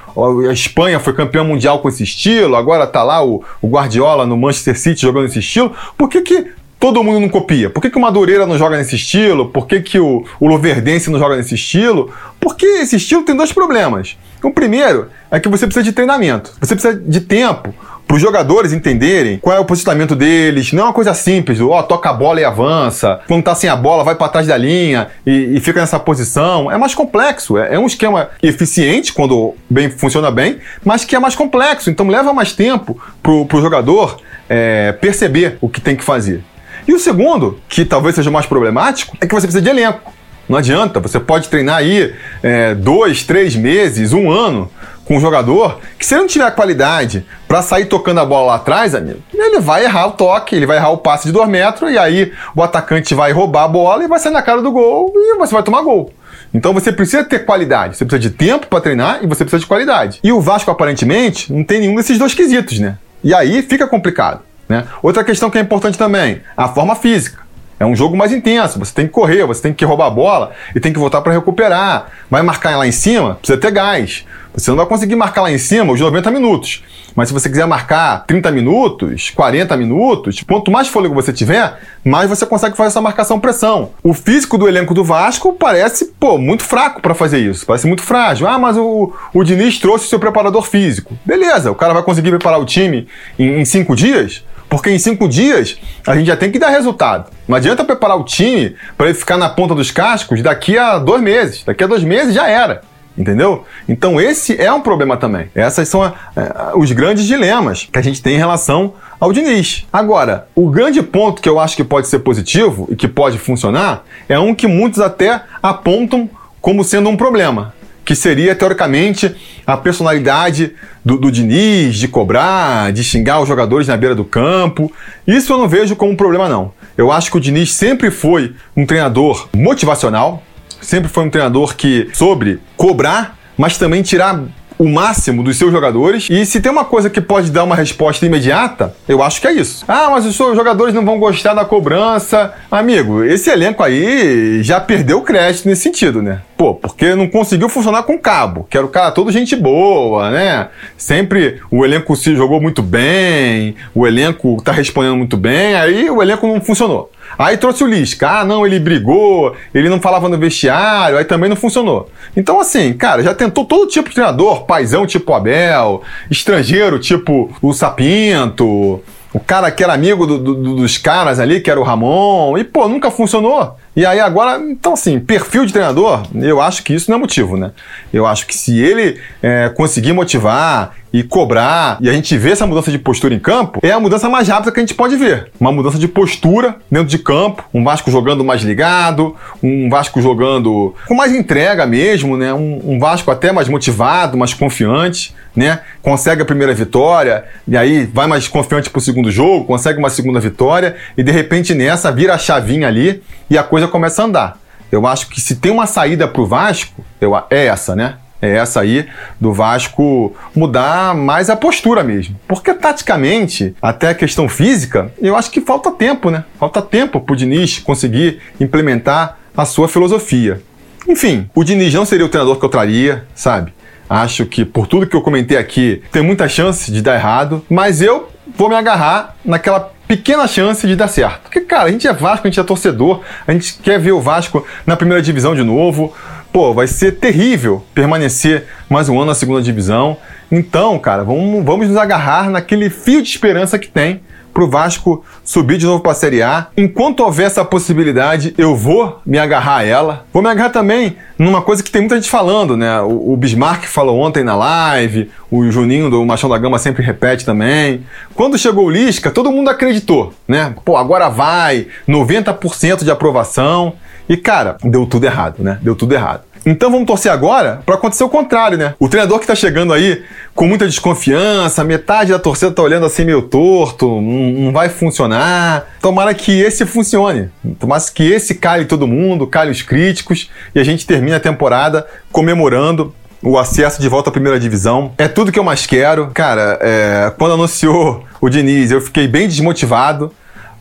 a 0.50 0.53
Espanha 0.53 1.00
foi 1.00 1.13
campeão 1.13 1.45
mundial 1.45 1.79
com 1.79 1.89
esse 1.89 2.03
estilo, 2.03 2.55
agora 2.55 2.88
tá 2.88 3.03
lá 3.03 3.24
o, 3.24 3.43
o 3.62 3.67
Guardiola 3.67 4.25
no 4.25 4.38
Manchester 4.38 4.77
City 4.79 5.01
jogando 5.01 5.25
esse 5.25 5.39
estilo, 5.39 5.74
por 5.98 6.10
que, 6.10 6.22
que 6.22 6.48
todo 6.79 7.03
mundo 7.03 7.19
não 7.19 7.29
copia? 7.29 7.69
Por 7.69 7.81
que, 7.81 7.89
que 7.89 7.98
o 7.98 8.01
Madureira 8.01 8.45
não 8.45 8.57
joga 8.57 8.77
nesse 8.77 8.95
estilo? 8.95 9.50
Por 9.50 9.67
que, 9.67 9.81
que 9.81 10.00
o, 10.00 10.24
o 10.39 10.48
não 10.50 11.19
joga 11.19 11.36
nesse 11.36 11.55
estilo? 11.55 12.12
Porque 12.39 12.65
esse 12.65 12.95
estilo 12.98 13.24
tem 13.24 13.36
dois 13.36 13.51
problemas. 13.51 14.17
O 14.43 14.51
primeiro 14.51 15.10
é 15.31 15.39
que 15.39 15.50
você 15.50 15.65
precisa 15.65 15.84
de 15.84 15.91
treinamento, 15.91 16.53
você 16.62 16.75
precisa 16.75 16.95
de 16.95 17.22
tempo 17.22 17.74
para 18.07 18.15
os 18.15 18.21
jogadores 18.21 18.71
entenderem 18.71 19.38
qual 19.38 19.55
é 19.55 19.59
o 19.59 19.65
posicionamento 19.65 20.15
deles. 20.15 20.71
Não 20.71 20.83
é 20.83 20.85
uma 20.88 20.93
coisa 20.93 21.13
simples, 21.13 21.59
ó, 21.59 21.79
oh, 21.79 21.83
toca 21.83 22.09
a 22.09 22.13
bola 22.13 22.39
e 22.39 22.43
avança. 22.43 23.19
Quando 23.27 23.43
tá 23.43 23.55
sem 23.55 23.69
a 23.69 23.75
bola, 23.75 24.03
vai 24.03 24.15
para 24.15 24.29
trás 24.29 24.47
da 24.47 24.57
linha 24.57 25.07
e, 25.25 25.57
e, 25.57 25.59
fica 25.59 25.79
nessa 25.79 26.00
posição. 26.00 26.71
É 26.71 26.77
mais 26.77 26.93
complexo. 26.93 27.57
É, 27.57 27.75
é, 27.75 27.79
um 27.79 27.88
esquema 27.88 28.29
eficiente 28.41 29.12
quando 29.12 29.55
bem 29.69 29.89
funciona 29.89 30.29
bem, 30.29 30.59
mas 30.83 31.03
que 31.03 31.15
é 31.15 31.19
mais 31.19 31.35
complexo. 31.35 31.89
Então 31.89 32.07
leva 32.07 32.31
mais 32.33 32.53
tempo 32.53 33.00
pro, 33.21 33.45
pro 33.45 33.62
jogador 33.62 34.17
é, 34.47 34.91
perceber 34.93 35.57
o 35.59 35.67
que 35.67 35.81
tem 35.81 35.95
que 35.95 36.03
fazer. 36.03 36.43
E 36.88 36.93
o 36.93 37.00
segundo, 37.00 37.59
que 37.67 37.83
talvez 37.83 38.15
seja 38.15 38.29
mais 38.29 38.45
problemático, 38.45 39.17
é 39.19 39.25
que 39.25 39.33
você 39.33 39.47
precisa 39.47 39.62
de 39.62 39.69
elenco. 39.69 40.13
Não 40.47 40.59
adianta, 40.59 41.00
você 41.00 41.19
pode 41.19 41.50
treinar 41.50 41.77
aí 41.77 42.13
é, 42.43 42.75
dois, 42.75 43.24
três 43.24 43.55
meses, 43.55 44.13
um 44.13 44.29
ano 44.29 44.69
com 45.05 45.17
um 45.17 45.19
jogador 45.19 45.79
que, 45.97 46.05
se 46.05 46.13
ele 46.13 46.21
não 46.21 46.27
tiver 46.27 46.50
qualidade 46.51 47.25
para 47.47 47.62
sair 47.62 47.85
tocando 47.85 48.19
a 48.19 48.25
bola 48.25 48.47
lá 48.47 48.55
atrás, 48.55 48.95
amigo, 48.95 49.19
ele 49.33 49.59
vai 49.59 49.85
errar 49.85 50.07
o 50.07 50.12
toque, 50.12 50.55
ele 50.55 50.65
vai 50.65 50.77
errar 50.77 50.89
o 50.89 50.97
passe 50.97 51.27
de 51.27 51.31
dois 51.31 51.47
metros 51.47 51.91
e 51.91 51.97
aí 51.97 52.33
o 52.55 52.63
atacante 52.63 53.13
vai 53.13 53.31
roubar 53.31 53.63
a 53.63 53.67
bola 53.67 54.03
e 54.03 54.07
vai 54.07 54.19
sair 54.19 54.33
na 54.33 54.41
cara 54.41 54.62
do 54.62 54.71
gol 54.71 55.13
e 55.15 55.38
você 55.38 55.53
vai 55.53 55.63
tomar 55.63 55.81
gol. 55.81 56.12
Então 56.53 56.74
você 56.74 56.91
precisa 56.91 57.24
ter 57.24 57.39
qualidade, 57.45 57.97
você 57.97 58.05
precisa 58.05 58.29
de 58.29 58.35
tempo 58.35 58.67
para 58.67 58.81
treinar 58.81 59.19
e 59.21 59.27
você 59.27 59.43
precisa 59.43 59.59
de 59.59 59.65
qualidade. 59.65 60.19
E 60.24 60.31
o 60.31 60.41
Vasco 60.41 60.71
aparentemente 60.71 61.51
não 61.53 61.63
tem 61.63 61.81
nenhum 61.81 61.95
desses 61.95 62.17
dois 62.17 62.33
quesitos, 62.33 62.79
né? 62.79 62.97
E 63.24 63.33
aí 63.33 63.62
fica 63.62 63.88
complicado. 63.88 64.41
Né? 64.67 64.85
Outra 65.03 65.24
questão 65.24 65.50
que 65.50 65.57
é 65.57 65.62
importante 65.62 65.97
também, 65.97 66.41
a 66.55 66.67
forma 66.67 66.95
física. 66.95 67.45
É 67.77 67.85
um 67.85 67.95
jogo 67.95 68.15
mais 68.15 68.31
intenso, 68.31 68.79
você 68.79 68.93
tem 68.93 69.05
que 69.05 69.12
correr, 69.12 69.45
você 69.45 69.62
tem 69.62 69.74
que 69.74 69.83
roubar 69.83 70.07
a 70.07 70.09
bola 70.09 70.51
e 70.74 70.79
tem 70.79 70.93
que 70.93 71.00
voltar 71.00 71.21
para 71.21 71.33
recuperar. 71.33 72.07
Vai 72.31 72.41
marcar 72.41 72.77
lá 72.77 72.88
em 72.88 72.91
cima, 72.91 73.35
precisa 73.35 73.59
ter 73.59 73.71
gás. 73.71 74.25
Você 74.57 74.71
não 74.71 74.77
vai 74.77 74.85
conseguir 74.85 75.15
marcar 75.15 75.41
lá 75.41 75.51
em 75.51 75.57
cima 75.57 75.91
os 75.91 76.00
90 76.00 76.31
minutos. 76.31 76.81
Mas 77.13 77.27
se 77.27 77.33
você 77.33 77.50
quiser 77.50 77.67
marcar 77.67 78.25
30 78.25 78.51
minutos, 78.51 79.29
40 79.29 79.75
minutos, 79.75 80.41
quanto 80.47 80.71
mais 80.71 80.88
fôlego 80.88 81.13
você 81.13 81.33
tiver, 81.33 81.77
mais 82.05 82.29
você 82.29 82.45
consegue 82.45 82.75
fazer 82.77 82.88
essa 82.88 83.01
marcação 83.01 83.39
pressão. 83.39 83.91
O 84.01 84.13
físico 84.13 84.57
do 84.57 84.67
elenco 84.67 84.93
do 84.93 85.03
Vasco 85.03 85.53
parece, 85.53 86.05
pô, 86.19 86.38
muito 86.38 86.63
fraco 86.63 87.01
para 87.01 87.13
fazer 87.13 87.39
isso. 87.39 87.65
Parece 87.65 87.85
muito 87.85 88.01
frágil. 88.01 88.47
Ah, 88.47 88.57
mas 88.57 88.77
o, 88.77 89.13
o 89.33 89.43
Diniz 89.43 89.77
trouxe 89.77 90.07
seu 90.07 90.19
preparador 90.19 90.63
físico. 90.63 91.13
Beleza, 91.25 91.69
o 91.69 91.75
cara 91.75 91.93
vai 91.93 92.03
conseguir 92.03 92.29
preparar 92.29 92.59
o 92.59 92.65
time 92.65 93.07
em, 93.38 93.59
em 93.59 93.65
cinco 93.65 93.93
dias? 93.93 94.41
Porque 94.69 94.89
em 94.89 94.97
cinco 94.97 95.27
dias 95.27 95.77
a 96.07 96.15
gente 96.15 96.27
já 96.27 96.38
tem 96.38 96.50
que 96.50 96.59
dar 96.59 96.69
resultado. 96.69 97.29
Não 97.45 97.57
adianta 97.57 97.83
preparar 97.83 98.17
o 98.17 98.24
time 98.24 98.75
para 98.97 99.07
ele 99.07 99.15
ficar 99.17 99.38
na 99.38 99.50
ponta 99.50 99.75
dos 99.75 99.91
cascos 99.91 100.41
daqui 100.41 100.77
a 100.77 100.97
dois 100.97 101.21
meses. 101.21 101.63
Daqui 101.65 101.83
a 101.83 101.88
dois 101.88 102.03
meses 102.03 102.33
já 102.33 102.47
era. 102.47 102.81
Entendeu? 103.17 103.63
Então 103.88 104.19
esse 104.19 104.60
é 104.62 104.72
um 104.72 104.81
problema 104.81 105.16
também. 105.16 105.48
Essas 105.55 105.87
são 105.87 106.03
a, 106.03 106.13
a, 106.35 106.42
é, 106.42 106.72
os 106.75 106.92
grandes 106.92 107.25
dilemas 107.25 107.87
que 107.92 107.98
a 107.98 108.01
gente 108.01 108.22
tem 108.22 108.35
em 108.35 108.40
relação 108.40 108.94
ao 109.20 109.31
Diniz. 109.31 109.85
Agora, 109.92 110.48
o 110.53 110.70
grande 110.70 111.01
ponto 111.01 111.42
que 111.42 111.48
eu 111.48 111.59
acho 111.59 111.75
que 111.75 111.83
pode 111.83 112.07
ser 112.07 112.20
positivo 112.20 112.87
e 112.92 112.96
que 112.96 113.07
pode 113.07 113.37
funcionar 113.37 114.03
é 114.27 114.37
um 114.37 114.53
que 114.53 114.68
muitos 114.68 115.00
até 115.00 115.42
apontam 115.63 116.29
como 116.59 116.83
sendo 116.83 117.09
um 117.09 117.16
problema, 117.16 117.74
que 118.03 118.16
seria, 118.16 118.55
teoricamente, 118.55 119.35
a 119.66 119.77
personalidade 119.77 120.74
do, 121.03 121.18
do 121.18 121.31
Diniz, 121.31 121.96
de 121.96 122.07
cobrar, 122.07 122.92
de 122.92 123.03
xingar 123.03 123.40
os 123.40 123.48
jogadores 123.48 123.87
na 123.87 123.96
beira 123.96 124.16
do 124.16 124.25
campo. 124.25 124.92
Isso 125.27 125.53
eu 125.53 125.57
não 125.57 125.68
vejo 125.68 125.96
como 125.96 126.11
um 126.11 126.16
problema, 126.16 126.50
não. 126.50 126.74
Eu 126.98 127.11
acho 127.11 127.29
que 127.29 127.37
o 127.37 127.40
Diniz 127.40 127.74
sempre 127.74 128.09
foi 128.09 128.55
um 128.75 128.85
treinador 128.85 129.48
motivacional, 129.55 130.42
sempre 130.81 131.09
foi 131.09 131.25
um 131.25 131.29
treinador 131.29 131.75
que 131.75 132.09
soube 132.14 132.59
cobrar, 132.75 133.38
mas 133.57 133.77
também 133.77 134.01
tirar 134.01 134.44
o 134.77 134.88
máximo 134.88 135.44
dos 135.44 135.57
seus 135.57 135.72
jogadores. 135.72 136.27
E 136.29 136.46
se 136.46 136.61
tem 136.61 136.72
uma 136.72 136.85
coisa 136.85 137.09
que 137.09 137.22
pode 137.22 137.51
dar 137.51 137.64
uma 137.64 137.75
resposta 137.75 138.25
imediata, 138.25 138.96
eu 139.07 139.22
acho 139.22 139.42
que 139.42 139.48
é 139.48 139.53
isso. 139.53 139.85
Ah, 139.88 140.09
mas 140.11 140.25
os 140.25 140.35
seus 140.35 140.55
jogadores 140.55 140.94
não 140.94 141.05
vão 141.05 141.20
gostar 141.20 141.53
da 141.53 141.66
cobrança. 141.66 142.53
Amigo, 142.70 143.24
esse 143.24 143.50
elenco 143.50 143.83
aí 143.83 144.61
já 144.64 144.79
perdeu 144.79 145.22
crédito 145.22 145.68
nesse 145.68 145.83
sentido, 145.83 146.22
né? 146.22 146.42
Pô, 146.57 146.74
porque 146.74 147.16
não 147.16 147.27
conseguiu 147.27 147.68
funcionar 147.68 148.03
com 148.03 148.18
Cabo, 148.18 148.66
que 148.70 148.77
era 148.77 148.85
o 148.85 148.90
cara 148.90 149.11
todo 149.11 149.31
gente 149.31 149.55
boa, 149.55 150.31
né? 150.31 150.70
Sempre 150.98 151.59
o 151.70 151.83
elenco 151.83 152.16
se 152.16 152.35
jogou 152.35 152.61
muito 152.61 152.81
bem, 152.81 153.75
o 153.94 154.07
elenco 154.07 154.61
tá 154.64 154.72
respondendo 154.72 155.18
muito 155.18 155.35
bem, 155.35 155.75
aí 155.75 156.09
o 156.09 156.22
elenco 156.22 156.48
não 156.48 156.61
funcionou. 156.61 157.11
Aí 157.38 157.57
trouxe 157.57 157.83
o 157.83 157.88
Lisca. 157.88 158.29
Ah, 158.29 158.46
não, 158.46 158.66
ele 158.66 158.79
brigou, 158.79 159.55
ele 159.74 159.90
não 159.90 160.00
falava 160.00 160.29
no 160.29 160.38
vestiário, 160.38 161.18
aí 161.18 161.25
também 161.25 161.50
não 161.50 161.55
funcionou. 161.55 162.09
Então, 162.35 162.59
assim, 162.59 162.93
cara, 162.93 163.24
já 163.24 163.33
tentou 163.33 163.65
todo 163.65 163.87
tipo 163.87 164.09
de 164.09 164.15
treinador, 164.15 164.65
paizão 164.65 165.05
tipo 165.05 165.33
Abel, 165.33 166.01
estrangeiro 166.29 167.00
tipo 167.00 167.50
o 167.61 167.74
Sapinto, 167.74 169.01
o 169.35 169.39
cara 169.39 169.69
que 169.69 169.83
era 169.83 169.93
amigo 169.93 170.25
do, 170.25 170.37
do, 170.37 170.75
dos 170.75 170.98
caras 170.98 171.41
ali, 171.41 171.59
que 171.59 171.69
era 171.69 171.77
o 171.77 171.83
Ramon, 171.83 172.57
e 172.57 172.63
pô, 172.63 172.87
nunca 172.87 173.11
funcionou. 173.11 173.75
E 173.93 174.05
aí 174.05 174.17
agora, 174.19 174.57
então 174.59 174.93
assim, 174.93 175.19
perfil 175.19 175.65
de 175.65 175.74
treinador, 175.74 176.24
eu 176.35 176.61
acho 176.61 176.83
que 176.83 176.93
isso 176.93 177.11
não 177.11 177.17
é 177.17 177.19
motivo, 177.19 177.57
né? 177.57 177.71
Eu 178.13 178.25
acho 178.25 178.48
que 178.48 178.55
se 178.55 178.79
ele 178.79 179.19
é, 179.43 179.67
conseguir 179.69 180.13
motivar 180.13 180.95
e 181.16 181.24
cobrar, 181.24 181.98
e 182.01 182.10
a 182.10 182.12
gente 182.12 182.38
vê 182.38 182.51
essa 182.51 182.68
mudança 182.68 182.92
de 182.92 183.00
postura 183.00 183.34
em 183.34 183.40
campo, 183.40 183.80
é 183.82 183.90
a 183.90 184.00
mudança 184.01 184.28
mais 184.28 184.50
rápida 184.50 184.70
que 184.70 184.82
a 184.82 184.84
gente 184.84 184.94
pode 184.94 185.16
ver. 185.16 185.50
Uma 185.58 185.72
mudança 185.72 185.98
de 185.98 186.10
postura 186.10 186.75
dentro 186.92 187.08
de 187.08 187.18
campo, 187.18 187.64
um 187.74 187.86
Vasco 187.86 188.12
jogando 188.12 188.44
mais 188.44 188.62
ligado, 188.64 189.34
um 189.64 189.90
Vasco 189.90 190.22
jogando 190.22 190.94
com 191.08 191.16
mais 191.16 191.34
entrega 191.34 191.86
mesmo, 191.86 192.36
né? 192.36 192.54
Um, 192.54 192.82
um 192.84 193.00
Vasco 193.00 193.32
até 193.32 193.54
mais 193.54 193.70
motivado, 193.70 194.38
mais 194.38 194.54
confiante, 194.54 195.34
né? 195.56 195.80
Consegue 196.01 196.42
a 196.42 196.46
primeira 196.46 196.74
vitória, 196.74 197.46
e 197.66 197.78
aí 197.78 198.06
vai 198.06 198.28
mais 198.28 198.50
confiante 198.50 198.90
pro 198.90 199.00
segundo 199.00 199.32
jogo, 199.32 199.64
consegue 199.64 199.98
uma 199.98 200.10
segunda 200.10 200.42
vitória, 200.42 200.98
e 201.18 201.24
de 201.24 201.32
repente 201.32 201.74
nessa 201.74 202.12
vira 202.12 202.34
a 202.34 202.38
chavinha 202.38 202.90
ali 202.90 203.24
e 203.50 203.58
a 203.58 203.64
coisa 203.64 203.88
começa 203.88 204.22
a 204.22 204.25
andar. 204.25 204.58
Eu 204.92 205.08
acho 205.08 205.30
que 205.30 205.40
se 205.40 205.56
tem 205.56 205.72
uma 205.72 205.86
saída 205.86 206.28
pro 206.28 206.46
Vasco, 206.46 207.06
eu, 207.22 207.34
é 207.50 207.68
essa, 207.68 207.96
né? 207.96 208.16
É 208.46 208.58
essa 208.58 208.81
aí 208.81 209.08
do 209.40 209.51
Vasco 209.51 210.36
mudar 210.55 211.16
mais 211.16 211.50
a 211.50 211.55
postura 211.55 212.03
mesmo. 212.03 212.40
Porque 212.48 212.74
taticamente, 212.74 213.75
até 213.81 214.10
a 214.10 214.16
questão 214.16 214.48
física, 214.48 215.12
eu 215.22 215.36
acho 215.36 215.51
que 215.51 215.62
falta 215.62 215.92
tempo, 215.92 216.29
né? 216.29 216.44
Falta 216.60 216.81
tempo 216.81 217.20
pro 217.20 217.36
Diniz 217.36 217.79
conseguir 217.79 218.40
implementar 218.60 219.38
a 219.55 219.66
sua 219.66 219.88
filosofia. 219.88 220.62
Enfim, 221.08 221.50
o 221.53 221.64
Diniz 221.64 221.94
não 221.94 222.05
seria 222.05 222.25
o 222.25 222.29
treinador 222.29 222.58
que 222.58 222.66
eu 222.66 222.70
traria, 222.70 223.25
sabe? 223.34 223.74
Acho 224.10 224.46
que 224.46 224.64
por 224.64 224.88
tudo 224.88 225.08
que 225.08 225.16
eu 225.16 225.22
comentei 225.22 225.58
aqui, 225.58 226.01
tem 226.12 226.22
muita 226.22 226.48
chance 226.48 226.92
de 226.92 227.01
dar 227.01 227.16
errado, 227.16 227.64
mas 227.70 228.01
eu 228.01 228.29
vou 228.55 228.70
me 228.70 228.75
agarrar 228.75 229.36
naquela 229.44 229.92
pequena 230.08 230.48
chance 230.48 230.86
de 230.88 230.96
dar 230.96 231.08
certo. 231.08 231.42
Porque, 231.44 231.62
cara, 231.62 231.86
a 231.86 231.92
gente 231.92 232.08
é 232.08 232.14
Vasco, 232.14 232.48
a 232.48 232.50
gente 232.50 232.60
é 232.60 232.64
torcedor, 232.64 233.22
a 233.48 233.51
gente 233.51 233.75
quer 233.81 234.00
ver 234.00 234.12
o 234.12 234.22
Vasco 234.22 234.66
na 234.86 234.96
primeira 234.96 235.22
divisão 235.22 235.55
de 235.55 235.64
novo 235.64 236.14
pô, 236.55 236.74
vai 236.74 236.87
ser 236.87 237.18
terrível 237.18 237.83
permanecer 237.94 238.63
mais 238.89 239.09
um 239.09 239.18
ano 239.18 239.25
na 239.25 239.35
segunda 239.35 239.61
divisão. 239.61 240.15
Então, 240.50 240.98
cara, 240.98 241.22
vamos, 241.22 241.65
vamos 241.65 241.89
nos 241.89 241.98
agarrar 241.98 242.50
naquele 242.50 242.89
fio 242.89 243.22
de 243.22 243.27
esperança 243.27 243.77
que 243.77 243.89
tem 243.89 244.22
pro 244.53 244.70
Vasco 244.70 245.22
subir 245.44 245.77
de 245.77 245.85
novo 245.85 246.01
para 246.01 246.13
a 246.13 246.15
Série 246.15 246.41
A. 246.41 246.68
Enquanto 246.77 247.20
houver 247.20 247.48
essa 247.48 247.65
possibilidade, 247.65 248.55
eu 248.57 248.74
vou 248.74 249.20
me 249.25 249.37
agarrar 249.37 249.79
a 249.79 249.83
ela. 249.83 250.25
Vou 250.31 250.41
me 250.41 250.48
agarrar 250.48 250.70
também 250.70 251.18
numa 251.37 251.61
coisa 251.61 251.83
que 251.83 251.91
tem 251.91 252.01
muita 252.01 252.15
gente 252.15 252.29
falando, 252.29 252.77
né? 252.77 253.01
O, 253.01 253.33
o 253.33 253.35
Bismarck 253.35 253.83
falou 253.83 254.18
ontem 254.18 254.41
na 254.41 254.55
live, 254.55 255.29
o 255.51 255.70
Juninho 255.70 256.09
do 256.09 256.25
Machão 256.25 256.50
da 256.50 256.57
Gama 256.57 256.79
sempre 256.79 257.03
repete 257.03 257.44
também. 257.44 258.05
Quando 258.33 258.57
chegou 258.57 258.85
o 258.85 258.89
Lisca, 258.89 259.29
todo 259.29 259.51
mundo 259.51 259.70
acreditou, 259.70 260.33
né? 260.48 260.74
Pô, 260.85 260.96
agora 260.96 261.27
vai, 261.27 261.87
90% 262.07 263.03
de 263.03 263.11
aprovação. 263.11 263.96
E 264.27 264.38
cara, 264.38 264.77
deu 264.83 265.05
tudo 265.05 265.25
errado, 265.25 265.64
né? 265.64 265.79
Deu 265.81 265.96
tudo 265.96 266.14
errado. 266.14 266.42
Então 266.66 266.90
vamos 266.90 267.05
torcer 267.05 267.31
agora 267.31 267.81
para 267.85 267.94
acontecer 267.94 268.24
o 268.24 268.29
contrário, 268.29 268.75
né? 268.75 268.96
O 269.00 269.07
treinador 269.07 269.40
que 269.40 269.46
tá 269.46 269.53
chegando 269.53 269.94
aí 269.94 270.24
com 270.55 270.66
muita 270.66 270.88
desconfiança, 270.88 271.83
metade 271.83 272.31
da 272.31 272.40
torcida 272.40 272.72
tá 272.72 272.81
olhando 272.81 273.05
assim 273.05 273.24
meio 273.24 273.44
torto, 273.44 274.20
não, 274.20 274.74
vai 274.74 274.90
funcionar. 274.90 275.85
Tomara 276.01 276.33
que 276.33 276.59
esse 276.59 276.83
funcione. 276.85 277.51
Tomara 277.79 278.01
que 278.14 278.24
esse 278.31 278.55
cale 278.55 278.85
todo 278.85 279.05
mundo, 279.05 279.46
cale 279.46 279.70
os 279.70 279.83
críticos 279.83 280.50
e 280.74 280.79
a 280.79 280.83
gente 280.83 281.05
termine 281.05 281.35
a 281.35 281.40
temporada 281.40 282.07
comemorando 282.31 283.14
o 283.44 283.59
acesso 283.59 284.01
de 284.01 284.09
volta 284.09 284.31
à 284.31 284.33
primeira 284.33 284.59
divisão. 284.59 285.11
É 285.20 285.27
tudo 285.27 285.51
que 285.51 285.59
eu 285.59 285.64
mais 285.64 285.85
quero. 285.85 286.31
Cara, 286.33 286.79
é, 286.81 287.31
quando 287.38 287.53
anunciou 287.53 288.24
o 288.42 288.50
Diniz, 288.50 288.90
eu 288.90 289.01
fiquei 289.01 289.27
bem 289.27 289.48
desmotivado. 289.48 290.33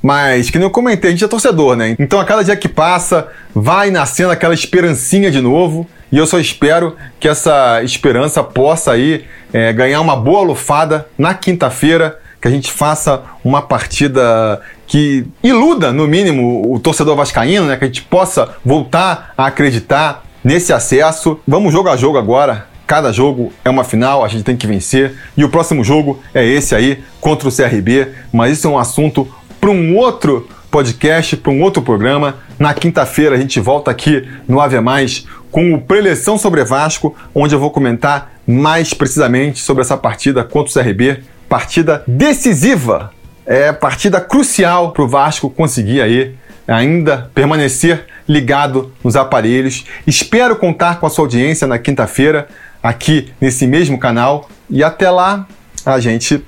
Mas, 0.04 0.50
que 0.50 0.58
nem 0.58 0.66
eu 0.66 0.70
comentei, 0.70 1.08
a 1.08 1.12
gente 1.12 1.24
é 1.24 1.28
torcedor, 1.28 1.76
né? 1.76 1.96
Então, 1.98 2.20
a 2.20 2.26
cada 2.26 2.44
dia 2.44 2.54
que 2.54 2.68
passa, 2.68 3.28
vai 3.54 3.90
nascendo 3.90 4.32
aquela 4.32 4.52
esperancinha 4.52 5.30
de 5.30 5.40
novo. 5.40 5.88
E 6.12 6.18
eu 6.18 6.26
só 6.26 6.38
espero 6.38 6.94
que 7.18 7.26
essa 7.26 7.82
esperança 7.82 8.44
possa 8.44 8.92
aí 8.92 9.24
é, 9.50 9.72
ganhar 9.72 10.02
uma 10.02 10.14
boa 10.14 10.42
lufada 10.42 11.08
na 11.16 11.32
quinta-feira, 11.32 12.20
que 12.38 12.46
a 12.46 12.50
gente 12.50 12.70
faça 12.70 13.22
uma 13.42 13.62
partida 13.62 14.60
que 14.86 15.24
iluda, 15.42 15.90
no 15.90 16.06
mínimo, 16.06 16.70
o 16.70 16.78
torcedor 16.78 17.16
vascaíno, 17.16 17.64
né? 17.64 17.78
Que 17.78 17.84
a 17.84 17.86
gente 17.86 18.02
possa 18.02 18.56
voltar 18.62 19.32
a 19.38 19.46
acreditar 19.46 20.22
nesse 20.44 20.70
acesso. 20.70 21.40
Vamos 21.48 21.72
jogo 21.72 21.88
a 21.88 21.96
jogo 21.96 22.18
agora. 22.18 22.66
Cada 22.86 23.10
jogo 23.10 23.50
é 23.64 23.70
uma 23.70 23.82
final, 23.82 24.22
a 24.22 24.28
gente 24.28 24.44
tem 24.44 24.54
que 24.54 24.66
vencer. 24.66 25.14
E 25.34 25.42
o 25.42 25.48
próximo 25.48 25.82
jogo 25.82 26.22
é 26.34 26.44
esse 26.44 26.74
aí, 26.74 27.02
contra 27.22 27.48
o 27.48 27.50
CRB. 27.50 28.08
Mas 28.30 28.58
isso 28.58 28.66
é 28.66 28.70
um 28.70 28.78
assunto 28.78 29.26
para 29.64 29.70
um 29.70 29.96
outro 29.96 30.46
podcast, 30.70 31.38
para 31.38 31.50
um 31.50 31.62
outro 31.62 31.80
programa. 31.80 32.36
Na 32.58 32.74
quinta-feira 32.74 33.34
a 33.34 33.38
gente 33.38 33.58
volta 33.58 33.90
aqui 33.90 34.28
no 34.46 34.60
Ave 34.60 34.78
Mais 34.78 35.26
com 35.50 35.72
o 35.72 35.80
Preleção 35.80 36.36
sobre 36.36 36.62
Vasco, 36.62 37.16
onde 37.34 37.54
eu 37.54 37.58
vou 37.58 37.70
comentar 37.70 38.34
mais 38.46 38.92
precisamente 38.92 39.60
sobre 39.60 39.80
essa 39.80 39.96
partida 39.96 40.44
contra 40.44 40.70
o 40.70 40.84
CRB. 40.84 41.22
Partida 41.48 42.04
decisiva, 42.06 43.10
é 43.46 43.72
partida 43.72 44.20
crucial 44.20 44.92
para 44.92 45.02
o 45.02 45.08
Vasco 45.08 45.48
conseguir 45.48 46.02
aí 46.02 46.34
ainda 46.68 47.30
permanecer 47.34 48.04
ligado 48.28 48.92
nos 49.02 49.16
aparelhos. 49.16 49.86
Espero 50.06 50.56
contar 50.56 51.00
com 51.00 51.06
a 51.06 51.10
sua 51.10 51.24
audiência 51.24 51.66
na 51.66 51.78
quinta-feira 51.78 52.48
aqui 52.82 53.32
nesse 53.40 53.66
mesmo 53.66 53.98
canal 53.98 54.46
e 54.68 54.84
até 54.84 55.10
lá 55.10 55.48
a 55.86 55.98
gente 56.00 56.44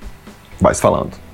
vai 0.60 0.74
se 0.74 0.82
falando. 0.82 1.25